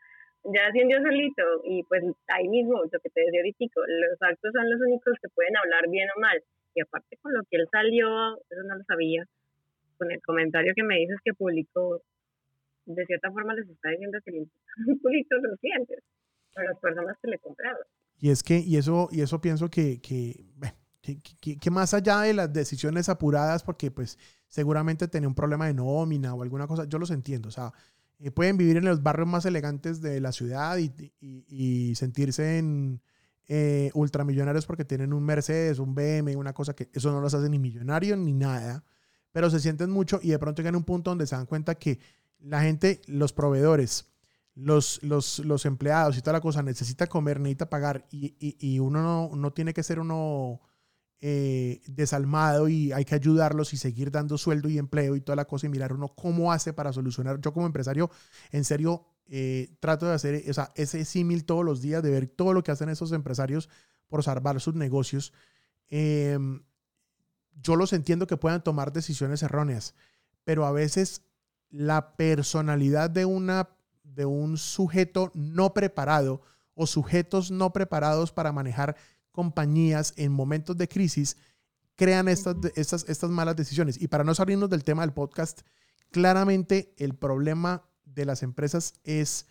[0.54, 1.44] ya ascendió solito.
[1.64, 5.30] Y pues ahí mismo, lo que te decía ahorita, los actos son los únicos que
[5.30, 6.42] pueden hablar bien o mal.
[6.74, 9.26] Y aparte con lo que él salió, eso no lo sabía,
[9.98, 12.02] con el comentario que me dices que publicó,
[12.86, 14.48] de cierta forma les está diciendo que le
[15.02, 16.04] poquito los clientes,
[16.56, 17.82] a las personas que le compraron.
[18.20, 20.46] Y es que, y eso, y eso pienso que, que,
[21.02, 24.18] que, que- que más allá de las decisiones apuradas, porque pues
[24.48, 27.72] seguramente tenía un problema de nómina o alguna cosa, yo los entiendo, o sea,
[28.20, 33.02] eh, pueden vivir en los barrios más elegantes de la ciudad y, sentirse en
[33.48, 37.50] eh, ultramillonarios porque tienen un Mercedes, un BM, una cosa que eso no los hace
[37.50, 38.84] ni millonarios ni nada,
[39.32, 41.76] pero se sienten mucho y de pronto llegan a un punto donde se dan cuenta
[41.76, 42.00] que
[42.40, 44.06] la gente, los proveedores,
[44.56, 48.80] los, los, los empleados y toda la cosa necesita comer, necesita pagar y, y- y
[48.80, 50.62] uno no, no tiene que ser uno
[51.28, 55.46] eh, desalmado y hay que ayudarlos y seguir dando sueldo y empleo y toda la
[55.46, 57.42] cosa y mirar uno cómo hace para solucionar.
[57.42, 58.12] Yo como empresario,
[58.52, 62.28] en serio, eh, trato de hacer o sea, ese símil todos los días, de ver
[62.28, 63.70] todo lo que hacen esos empresarios
[64.08, 65.34] por salvar sus negocios.
[65.90, 66.38] Eh,
[67.56, 69.96] yo los entiendo que puedan tomar decisiones erróneas,
[70.44, 71.24] pero a veces
[71.72, 73.70] la personalidad de, una,
[74.04, 76.44] de un sujeto no preparado
[76.76, 78.96] o sujetos no preparados para manejar
[79.36, 81.38] compañías en momentos de crisis
[81.96, 84.02] crean estas, estas, estas malas decisiones.
[84.02, 85.62] Y para no salirnos del tema del podcast,
[86.12, 89.46] claramente el problema de las empresas es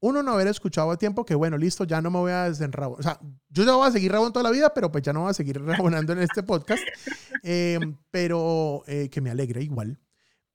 [0.00, 3.00] uno no haber escuchado a tiempo que bueno, listo, ya no me voy a desenrabonar.
[3.00, 5.22] O sea, yo ya voy a seguir rabonando toda la vida, pero pues ya no
[5.22, 6.82] voy a seguir rabonando en este podcast.
[7.42, 7.78] Eh,
[8.10, 9.98] pero eh, que me alegre igual.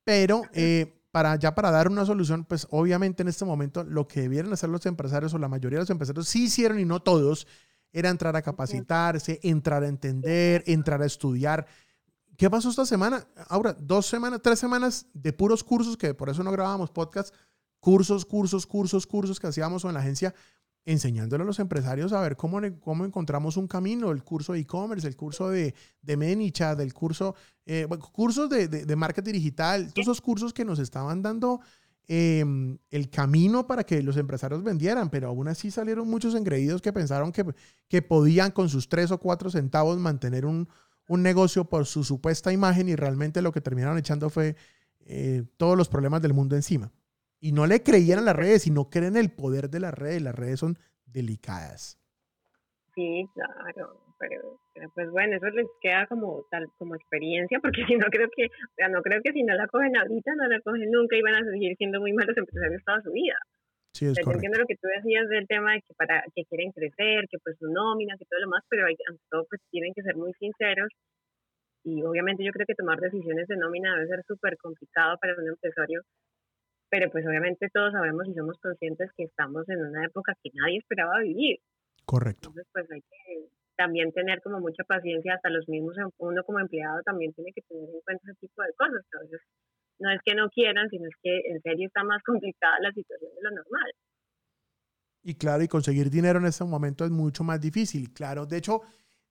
[0.03, 4.21] Pero eh, para ya para dar una solución, pues obviamente en este momento lo que
[4.21, 7.47] debieran hacer los empresarios o la mayoría de los empresarios sí hicieron y no todos,
[7.93, 11.65] era entrar a capacitarse, entrar a entender, entrar a estudiar.
[12.35, 13.25] ¿Qué pasó esta semana?
[13.47, 17.33] Ahora, dos semanas, tres semanas de puros cursos, que por eso no grabábamos podcast,
[17.79, 20.33] cursos, cursos, cursos, cursos que hacíamos en la agencia,
[20.85, 25.07] enseñándole a los empresarios a ver cómo, cómo encontramos un camino, el curso de e-commerce,
[25.07, 27.35] el curso de, de ManyChat, el curso,
[27.65, 31.61] eh, cursos de, de, de, marketing digital, todos esos cursos que nos estaban dando
[32.07, 32.43] eh,
[32.89, 37.31] el camino para que los empresarios vendieran, pero aún así salieron muchos engreídos que pensaron
[37.31, 37.45] que,
[37.87, 40.67] que podían con sus tres o cuatro centavos mantener un,
[41.07, 44.55] un negocio por su supuesta imagen y realmente lo que terminaron echando fue
[45.05, 46.91] eh, todos los problemas del mundo encima.
[47.39, 50.21] Y no le creían a las redes y no creen el poder de las redes.
[50.21, 51.99] Las redes son delicadas.
[52.95, 53.99] Sí, claro,
[54.29, 58.29] pero, pero, pues bueno, eso les queda como tal como experiencia, porque si no creo
[58.35, 61.17] que, o sea, no creo que si no la cogen ahorita, no la cogen nunca
[61.17, 63.35] y van a seguir siendo muy malos empresarios toda su vida.
[63.93, 64.39] Sí, es o sea, correcto.
[64.39, 67.57] entiendo lo que tú decías del tema de que para que quieren crecer, que pues
[67.59, 70.33] su nómina, que todo lo más, pero hay, ante todo pues tienen que ser muy
[70.39, 70.89] sinceros
[71.83, 75.47] y obviamente yo creo que tomar decisiones de nómina debe ser súper complicado para un
[75.47, 76.01] empresario,
[76.89, 80.79] pero pues obviamente todos sabemos y somos conscientes que estamos en una época que nadie
[80.79, 81.59] esperaba vivir.
[82.05, 82.49] Correcto.
[82.49, 86.59] Entonces pues hay que también tener como mucha paciencia, hasta los mismos, em, uno como
[86.59, 89.41] empleado también tiene que tener en cuenta ese tipo de cosas, que a veces
[89.99, 93.31] no es que no quieran, sino es que en serio está más complicada la situación
[93.35, 93.91] de lo normal.
[95.25, 98.13] Y claro, y conseguir dinero en este momento es mucho más difícil.
[98.13, 98.81] Claro, de hecho,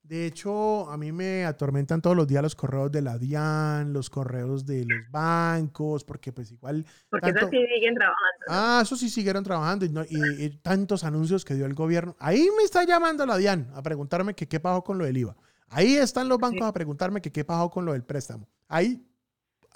[0.03, 4.11] de hecho, a mí me atormentan todos los días los correos de la DIAN, los
[4.11, 6.84] correos de los bancos, porque pues igual...
[7.09, 8.38] Porque tanto, sí siguen trabajando.
[8.46, 8.53] ¿no?
[8.53, 12.16] Ah, eso sí siguieron trabajando y, no, y, y, tantos anuncios que dio el gobierno.
[12.18, 15.36] Ahí me está llamando la DIAN a preguntarme que qué pasó con lo del IVA.
[15.68, 16.68] Ahí están los bancos sí.
[16.68, 18.48] a preguntarme que qué pasó con lo del préstamo.
[18.68, 19.07] Ahí,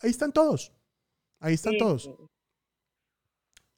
[0.03, 0.73] ahí están todos.
[1.39, 2.11] Ahí están sí, todos.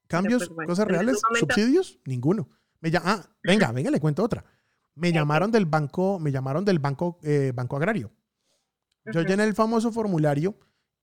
[0.08, 0.46] ¿Cambios?
[0.46, 1.20] Pues, bueno, cosas reales?
[1.22, 1.54] Momento...
[1.54, 2.00] ¿Subsidios?
[2.06, 2.48] Ninguno.
[2.80, 4.44] Me llama, ah, venga, venga, le cuento otra.
[4.98, 8.10] Me llamaron del banco, me llamaron del banco, eh, banco agrario.
[9.06, 10.54] Yo llené el famoso formulario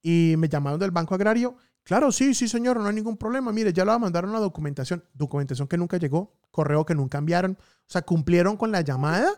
[0.02, 1.56] y me llamaron del banco agrario.
[1.84, 3.52] Claro, sí, sí, señor, no hay ningún problema.
[3.52, 7.58] Mire, ya lo mandaron la documentación, documentación que nunca llegó, correo que nunca enviaron.
[7.60, 9.30] O sea, cumplieron con la llamada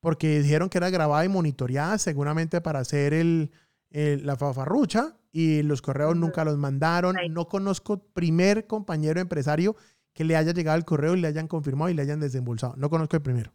[0.00, 3.50] porque dijeron que era grabada y monitoreada seguramente para hacer el,
[3.90, 7.16] la fafarrucha y los correos nunca los mandaron.
[7.30, 9.76] No conozco primer compañero empresario
[10.12, 12.74] que le haya llegado el correo y le hayan confirmado y le hayan desembolsado.
[12.76, 13.52] No conozco el primero.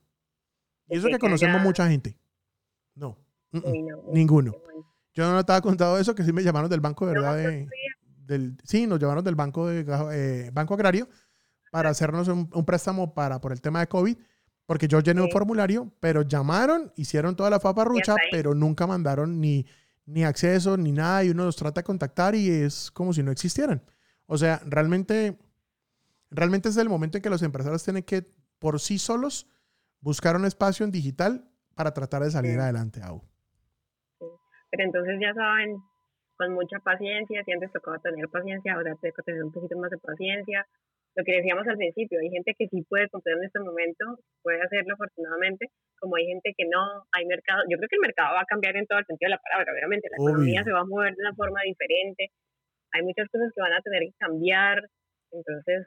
[0.91, 2.17] Y eso que conocemos mucha gente.
[2.95, 3.17] No.
[4.11, 4.53] ninguno.
[5.13, 7.37] Yo no estaba contado eso, que sí me llamaron del banco, de ¿verdad?
[7.37, 7.67] De,
[8.25, 11.07] del, sí, nos llamaron del banco de eh, Banco Agrario
[11.71, 14.17] para hacernos un, préstamo para, por el tema de COVID,
[14.65, 19.65] porque yo llené un formulario, pero llamaron, hicieron toda la faparrucha, pero nunca mandaron ni,
[20.05, 23.31] ni acceso ni nada, y uno los trata de contactar y es como si no
[23.31, 23.81] existieran.
[24.25, 25.39] O sea, realmente,
[26.29, 28.29] realmente es el momento en que los empresarios tienen que,
[28.59, 29.47] por sí solos,
[30.01, 31.45] buscar un espacio en digital
[31.75, 33.21] para tratar de salir adelante, Au.
[34.71, 35.77] Pero entonces ya saben,
[36.37, 39.91] con mucha paciencia, si antes tocaba tener paciencia, ahora tengo que tener un poquito más
[39.91, 40.65] de paciencia.
[41.15, 44.61] Lo que decíamos al principio, hay gente que sí puede comprar en este momento, puede
[44.61, 45.67] hacerlo afortunadamente,
[45.99, 48.77] como hay gente que no, hay mercado, yo creo que el mercado va a cambiar
[48.77, 51.21] en todo el sentido de la palabra, obviamente, la economía se va a mover de
[51.21, 52.31] una forma diferente,
[52.93, 54.79] hay muchas cosas que van a tener que cambiar,
[55.31, 55.85] entonces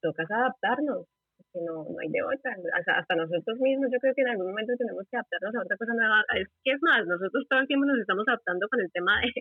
[0.00, 1.06] tocas adaptarnos,
[1.52, 2.56] que no, no hay de otra.
[2.78, 5.76] Hasta, hasta, nosotros mismos, yo creo que en algún momento tenemos que adaptarnos a otra
[5.76, 6.24] cosa nueva.
[6.36, 9.32] Es que es más, nosotros todo el tiempo nos estamos adaptando con el tema de,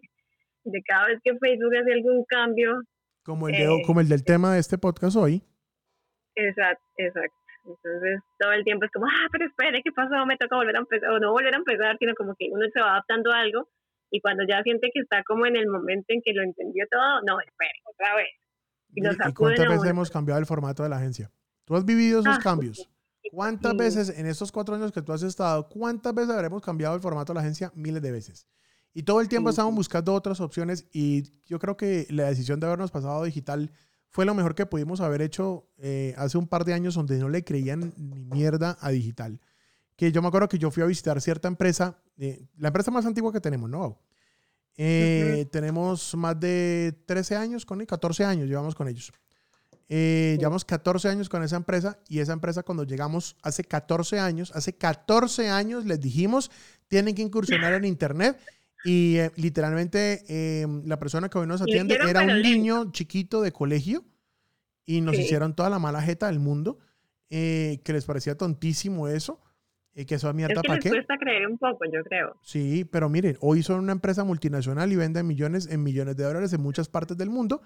[0.72, 2.82] de cada vez que Facebook hace algún cambio.
[3.24, 5.43] Como el, de, eh, como el del tema de este podcast hoy.
[6.36, 7.36] Exacto, exacto.
[7.66, 10.26] Entonces, todo el tiempo es como, ah, pero espere, ¿qué pasó?
[10.26, 12.80] Me toca volver a empezar, o no volver a empezar, sino como que uno se
[12.80, 13.70] va adaptando a algo
[14.12, 17.22] y cuando ya siente que está como en el momento en que lo entendió todo,
[17.28, 18.30] no, espere, otra vez.
[18.95, 21.30] ¿Y, ¿Y cuántas veces hemos cambiado el formato de la agencia?
[21.70, 22.89] Tú has vivido esos ah, cambios.
[23.32, 26.99] ¿Cuántas veces en estos cuatro años que tú has estado, cuántas veces habremos cambiado el
[26.99, 27.72] formato de la agencia?
[27.76, 28.47] Miles de veces.
[28.91, 32.65] Y todo el tiempo estamos buscando otras opciones y yo creo que la decisión de
[32.65, 33.72] habernos pasado digital
[34.09, 37.30] fue lo mejor que pudimos haber hecho eh, hace un par de años donde no
[37.30, 39.39] le creían ni mierda a digital.
[39.95, 43.05] Que yo me acuerdo que yo fui a visitar cierta empresa, eh, la empresa más
[43.05, 44.01] antigua que tenemos, ¿no?
[44.76, 49.13] Eh, tenemos más de 13 años con 14 años llevamos con ellos.
[49.91, 54.51] Eh, llevamos 14 años con esa empresa y esa empresa cuando llegamos hace 14 años,
[54.53, 56.51] hace 14 años les dijimos,
[56.87, 58.39] tienen que incursionar en Internet
[58.85, 63.51] y eh, literalmente eh, la persona que hoy nos atiende era un niño chiquito de
[63.51, 64.05] colegio
[64.85, 66.77] y nos hicieron toda la mala jeta del mundo,
[67.27, 69.39] que les parecía tontísimo eso.
[69.93, 70.89] que eso a mierda para qué.
[70.89, 72.35] cuesta creer un poco, yo creo.
[72.41, 76.53] Sí, pero miren, hoy son una empresa multinacional y venden millones en millones de dólares
[76.53, 77.61] en muchas partes del mundo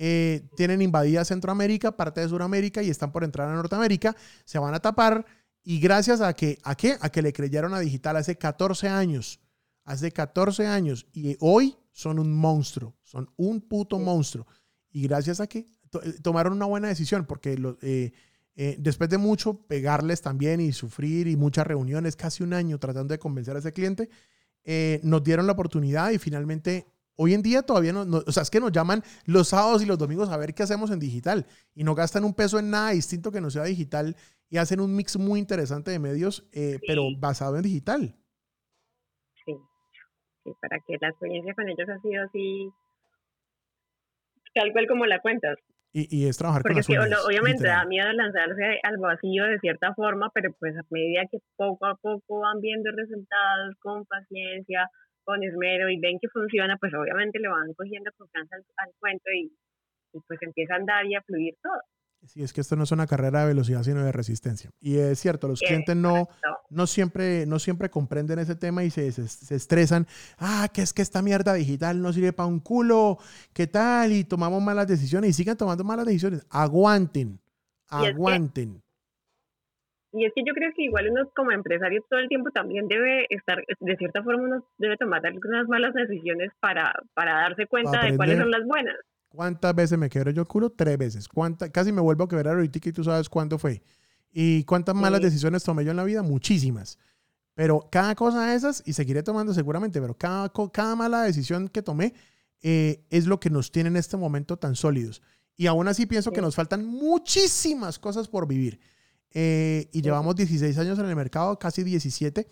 [0.00, 4.72] eh, tienen invadida Centroamérica, parte de Sudamérica y están por entrar a Norteamérica, se van
[4.72, 5.26] a tapar
[5.64, 6.96] y gracias a que, ¿a qué?
[7.00, 9.40] A que le creyeron a digital hace 14 años,
[9.84, 14.46] hace 14 años y hoy son un monstruo, son un puto monstruo.
[14.92, 20.22] Y gracias a que eh, tomaron una buena decisión porque eh, después de mucho pegarles
[20.22, 24.08] también y sufrir y muchas reuniones, casi un año tratando de convencer a ese cliente,
[25.02, 26.86] nos dieron la oportunidad y finalmente
[27.20, 29.98] Hoy en día todavía no, o sea, es que nos llaman los sábados y los
[29.98, 33.32] domingos a ver qué hacemos en digital y no gastan un peso en nada distinto
[33.32, 34.14] que no sea digital
[34.48, 38.14] y hacen un mix muy interesante de medios, eh, pero basado en digital.
[39.44, 39.52] Sí.
[40.60, 42.70] para que la experiencia con ellos ha sido así,
[44.54, 45.58] tal cual como la cuentas.
[45.92, 50.52] Y, es trabajar con las obviamente da miedo lanzarse al vacío de cierta forma, pero
[50.60, 54.88] pues a medida que poco a poco van viendo resultados con paciencia,
[55.28, 59.52] con esmero y ven que funciona, pues obviamente le van cogiendo confianza al, cuento y,
[60.26, 61.78] pues empieza a andar y a fluir todo.
[62.24, 64.70] Sí, es que esto no es una carrera de velocidad, sino de resistencia.
[64.80, 66.28] Y es cierto, los clientes no,
[66.70, 70.06] no, siempre, no siempre comprenden ese tema y se, se, estresan.
[70.38, 73.18] Ah, que es que esta mierda digital no sirve para un culo.
[73.52, 74.12] ¿Qué tal?
[74.12, 76.46] Y tomamos malas decisiones y sigan tomando malas decisiones.
[76.48, 77.38] Aguanten,
[77.88, 78.82] aguanten.
[80.12, 83.26] Y es que yo creo que igual uno como empresario todo el tiempo también debe
[83.28, 88.16] estar, de cierta forma uno debe tomar algunas malas decisiones para, para darse cuenta de
[88.16, 88.96] cuáles son las buenas.
[89.28, 90.70] ¿Cuántas veces me quebro yo el culo?
[90.70, 91.28] Tres veces.
[91.28, 93.82] ¿Cuánta, casi me vuelvo a quebrar ahorita y tú sabes cuánto fue.
[94.32, 96.22] ¿Y cuántas malas decisiones tomé yo en la vida?
[96.22, 96.98] Muchísimas.
[97.54, 101.82] Pero cada cosa de esas, y seguiré tomando seguramente, pero cada, cada mala decisión que
[101.82, 102.14] tomé
[102.62, 105.22] eh, es lo que nos tiene en este momento tan sólidos.
[105.56, 108.78] Y aún así pienso que nos faltan muchísimas cosas por vivir.
[109.34, 112.46] Eh, y llevamos 16 años en el mercado, casi 17.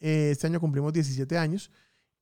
[0.00, 1.70] Eh, este año cumplimos 17 años.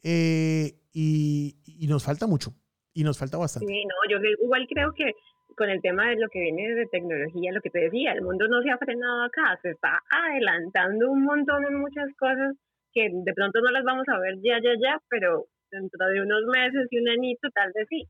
[0.03, 2.53] Eh, y, y, nos falta mucho.
[2.95, 3.67] Y nos falta bastante.
[3.67, 5.13] Sí, no, yo igual creo que
[5.57, 8.47] con el tema de lo que viene de tecnología, lo que te decía, el mundo
[8.49, 12.55] no se ha frenado acá, se está adelantando un montón en muchas cosas
[12.93, 16.45] que de pronto no las vamos a ver ya, ya, ya, pero dentro de unos
[16.47, 18.09] meses y un añito tal vez sí.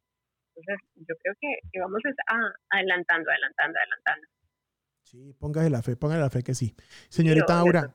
[0.55, 4.27] Entonces, yo creo que, vamos a, adelantando, adelantando, adelantando.
[5.11, 6.75] Sí, póngase la fe, póngase la fe que sí.
[7.09, 7.95] Señorita Aura,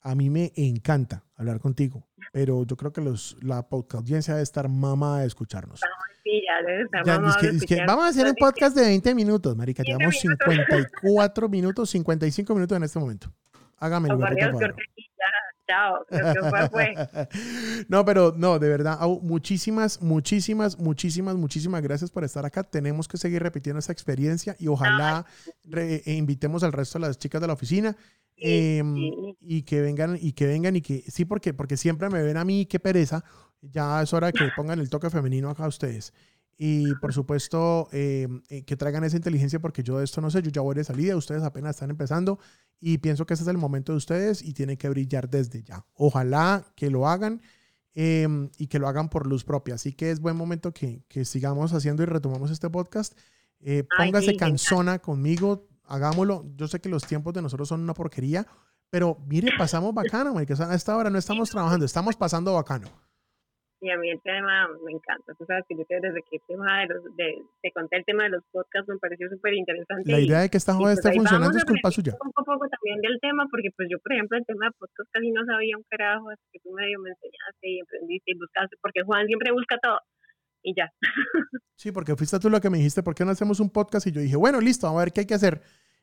[0.00, 4.68] a mí me encanta hablar contigo, pero yo creo que los, la audiencia debe estar
[4.68, 5.80] mamada de escucharnos.
[6.22, 9.82] Sí, ya debe estar mamada Vamos a hacer un podcast de 20 minutos, marica.
[9.82, 13.32] Llevamos 54 minutos, 55 minutos en este momento.
[13.78, 14.76] Hágame el favor.
[15.72, 16.04] Chao.
[17.88, 22.62] no, pero no, de verdad, muchísimas, muchísimas, muchísimas, muchísimas gracias por estar acá.
[22.62, 25.24] Tenemos que seguir repitiendo esta experiencia y ojalá
[25.72, 27.96] e invitemos al resto de las chicas de la oficina.
[28.36, 28.96] Em,
[29.40, 32.44] y que vengan y que vengan y que sí porque porque siempre me ven a
[32.44, 33.22] mí qué pereza
[33.60, 36.12] ya es hora de que pongan el toque femenino acá a ustedes
[36.64, 40.42] y por supuesto em, eh, que traigan esa inteligencia porque yo de esto no sé
[40.42, 42.38] yo ya voy de salida ustedes apenas están empezando
[42.80, 45.84] y pienso que ese es el momento de ustedes y tienen que brillar desde ya.
[45.94, 47.42] Ojalá que lo hagan
[47.94, 49.74] em, y que lo hagan por luz propia.
[49.74, 53.16] Así que es buen momento que, que sigamos haciendo y retomamos este podcast.
[53.60, 56.44] Eh, póngase cansona conmigo hagámoslo.
[56.56, 58.46] Yo sé que los tiempos de nosotros son una porquería,
[58.90, 62.88] pero mire, pasamos bacano, que a esta hora no estamos trabajando, estamos pasando bacano.
[63.82, 65.34] Y a mí el tema me encanta.
[65.34, 68.44] Tú sabes que yo desde que tema de de, te conté el tema de los
[68.52, 70.10] podcasts me pareció súper interesante.
[70.10, 72.12] La idea de que esta joda pues esté funcionando es culpa suya.
[72.22, 75.10] Un poco, poco también del tema, porque pues yo, por ejemplo, el tema de podcast
[75.10, 78.76] casi no sabía un carajo, hasta que tú medio me enseñaste y emprendiste y buscaste,
[78.80, 79.98] porque Juan siempre busca todo
[80.62, 80.92] y ya.
[81.74, 84.06] Sí, porque fuiste tú lo que me dijiste, ¿por qué no hacemos un podcast?
[84.06, 85.60] Y yo dije, bueno, listo, vamos a ver qué hay que hacer.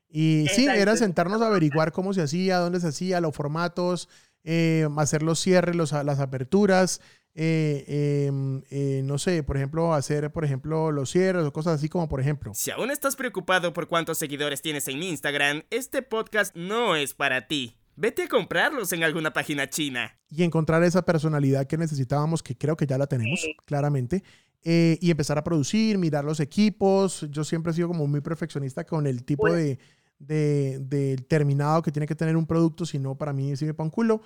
[0.09, 4.09] Y sí, era sentarnos a averiguar cómo se hacía, dónde se hacía, los formatos,
[4.43, 6.99] eh, hacer los cierres, los, las aperturas,
[7.41, 11.87] eh, em, eh, no sé, por ejemplo, hacer, por ejemplo, los cierres o cosas así
[11.87, 12.51] como, por ejemplo.
[12.53, 17.47] Si aún estás preocupado por cuántos seguidores tienes en Instagram, este podcast no es para
[17.47, 17.77] ti.
[17.95, 20.19] Vete a comprarlos en alguna página china.
[20.29, 24.21] Y encontrar esa personalidad que necesitábamos, que creo que ya la tenemos, claramente.
[24.61, 27.25] y empezar a producir, mirar los equipos.
[27.29, 29.79] Yo siempre he sido como muy perfeccionista con el tipo de,
[30.17, 33.85] de, del terminado que tiene que tener un producto, si no, para mí sirve para
[33.85, 34.21] un culo.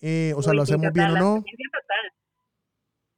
[0.00, 1.44] Eh, o sea, lo hacemos bien o no.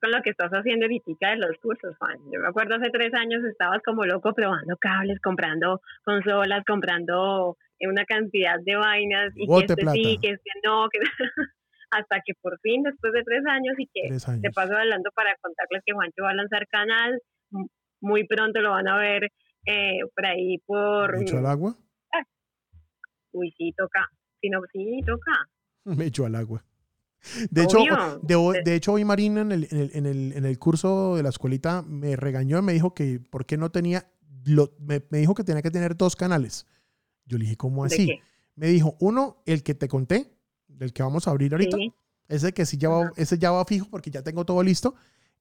[0.01, 2.19] Con lo que estás haciendo ahorita de los cursos, Juan.
[2.33, 8.05] Yo me acuerdo hace tres años estabas como loco probando cables, comprando consolas, comprando una
[8.05, 10.99] cantidad de vainas y que este sí, que este no, que
[11.91, 15.83] hasta que por fin, después de tres años y que te paso hablando para contarles
[15.85, 17.21] que Juancho va a lanzar canal,
[18.01, 19.31] muy pronto lo van a ver
[19.67, 21.19] eh, por ahí por...
[21.19, 21.75] ¿Mucho al agua?
[23.33, 24.09] uy, sí, toca.
[24.41, 25.47] Si no, sí, toca.
[25.85, 26.65] Me echo al agua.
[27.51, 27.79] De hecho,
[28.23, 32.17] de, hecho, hoy Marina en el, en, el, en, el, curso de la escuelita me
[32.17, 34.11] regañó y me dijo que por qué no tenía,
[34.45, 36.67] lo, me, dijo que tenía que tener dos canales.
[37.27, 38.19] Yo le dije, ¿cómo así?
[38.57, 40.33] Me dijo, uno, el que te conté,
[40.67, 41.77] del que vamos a abrir ahorita.
[42.29, 44.95] Ese que sí ya va, ese ya va fijo porque ya tengo todo listo.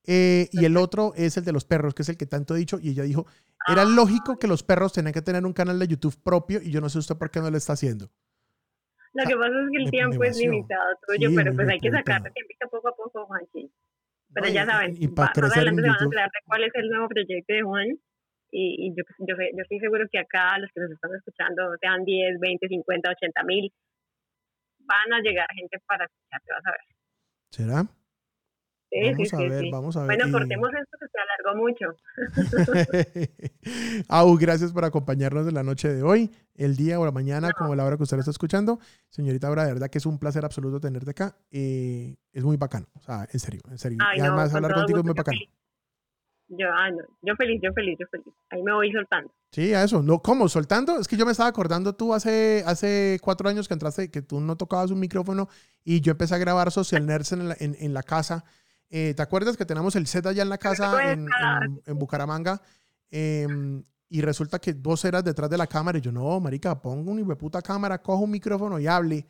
[0.05, 2.59] Eh, y el otro es el de los perros, que es el que tanto he
[2.59, 2.79] dicho.
[2.81, 3.25] Y ella dijo,
[3.67, 6.81] era lógico que los perros tenían que tener un canal de YouTube propio y yo
[6.81, 8.09] no sé usted por qué no lo está haciendo.
[9.13, 12.31] Lo que pasa es que el tiempo es limitado tuyo, pero pues hay que sacarle
[12.31, 13.71] tiempo poco a poco, Juanchi.
[14.33, 16.89] Pero ya saben, y para más adelante se van a enterar de cuál es el
[16.89, 17.87] nuevo proyecto de Juan.
[18.51, 22.03] Y, y yo, yo, yo, estoy seguro que acá los que nos están escuchando, sean
[22.03, 23.71] 10, 20, 50, 80 mil,
[24.79, 26.79] van a llegar gente para escucharte, vas a ver.
[27.51, 27.98] ¿Será?
[28.91, 30.17] Vamos a ver, vamos a ver.
[30.17, 31.85] Bueno, cortemos esto que se alargó mucho.
[34.09, 37.75] Au, gracias por acompañarnos en la noche de hoy, el día o la mañana, como
[37.75, 38.79] la hora que usted lo está escuchando.
[39.09, 41.35] Señorita Aura, de verdad que es un placer absoluto tenerte acá.
[41.51, 43.97] Eh, es muy bacano, o sea, en serio, en serio.
[44.15, 45.37] y además hablar contigo es muy bacano.
[46.51, 48.33] Yo, ah, no, yo feliz, yo feliz, yo feliz.
[48.49, 49.31] Ahí me voy soltando.
[49.51, 50.01] Sí, a eso.
[50.01, 50.49] No, ¿Cómo?
[50.49, 50.97] ¿Soltando?
[50.97, 54.39] Es que yo me estaba acordando tú hace, hace cuatro años que entraste, que tú
[54.39, 55.47] no tocabas un micrófono
[55.83, 58.45] y yo empecé a grabar Social Nerds en la, en, en la casa
[58.89, 61.27] eh, ¿Te acuerdas que tenemos el set allá en la casa en,
[61.99, 62.61] Bucaramanga?
[63.11, 67.11] Em, y resulta que vos eras detrás de la cámara y yo, no, marica, pongo
[67.11, 69.27] una puta cámara, cojo un micrófono y hable.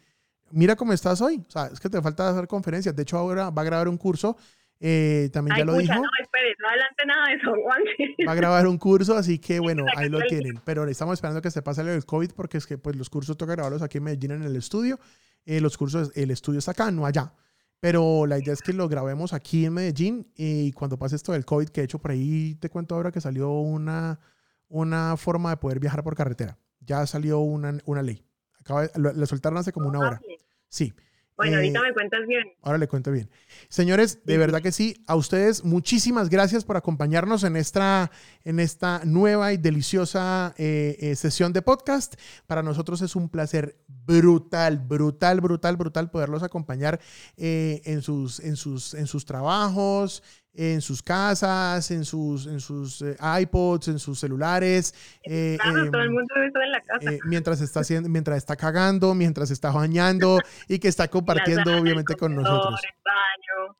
[0.52, 1.44] Mira cómo estás hoy.
[1.48, 2.96] O sea, es que te falta hacer conferencias.
[2.96, 4.38] De hecho, ahora va a grabar un curso.
[4.80, 5.94] Eh, también ya lo dijo.
[5.94, 7.82] No, espere, no adelante nada de eso, Juan.
[8.28, 10.60] Va a grabar un curso, así que bueno, ahí lo tienen.
[10.64, 13.54] Pero estamos esperando que se pase el COVID porque es que pues los cursos toca
[13.54, 15.00] grabarlos aquí en Medellín en el estudio.
[15.46, 17.34] Eh, los cursos, el estudio está acá, no allá.
[17.80, 21.46] Pero la idea es que lo grabemos aquí en Medellín y cuando pase esto del
[21.46, 24.20] COVID, que he hecho por ahí, te cuento ahora que salió una,
[24.68, 26.58] una forma de poder viajar por carretera.
[26.82, 28.26] Ya salió una, una ley.
[28.60, 30.22] Acaba, lo, soltaron hace como una hora.
[30.68, 30.94] Sí.
[31.40, 32.52] Bueno, Eh, ahorita me cuentas bien.
[32.64, 33.30] Ahora le cuento bien.
[33.70, 38.12] Señores, de verdad que sí, a ustedes muchísimas gracias por acompañarnos en esta,
[38.44, 42.16] en esta nueva y deliciosa eh, eh, sesión de podcast.
[42.46, 47.00] Para nosotros es un placer brutal, brutal, brutal, brutal poderlos acompañar
[47.38, 50.22] eh, en, sus, en, sus, en sus trabajos,
[50.62, 54.94] en sus casas, en sus, en sus eh, iPods, en sus celulares.
[55.24, 57.12] eh, Claro, em, todo el mundo estar en la casa.
[57.14, 61.82] eh, mientras está haciendo, mientras está cagando, mientras está bañando y que está compartiendo sala,
[61.82, 62.80] obviamente con nosotros.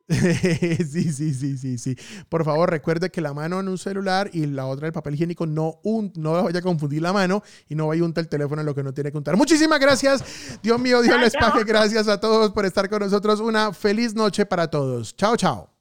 [0.10, 1.96] Sí, sí, sí, sí, sí.
[2.30, 5.46] Por favor, recuerde que la mano en un celular y la otra el papel higiénico
[5.46, 8.62] no un, no vaya a confundir la mano y no vaya a untar el teléfono
[8.62, 9.38] en lo que no tiene que untar.
[9.38, 10.60] Muchísimas gracias.
[10.64, 11.64] Dios mío, Dios les pague.
[11.64, 13.40] Gracias a todos por estar con nosotros.
[13.40, 15.16] Una feliz noche para todos.
[15.16, 15.79] Chao, chao.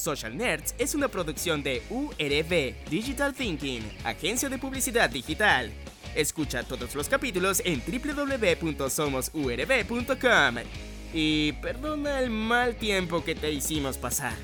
[0.00, 5.70] Social Nerds es una producción de URB Digital Thinking, agencia de publicidad digital.
[6.14, 10.54] Escucha todos los capítulos en www.somosurb.com.
[11.12, 14.36] Y perdona el mal tiempo que te hicimos pasar.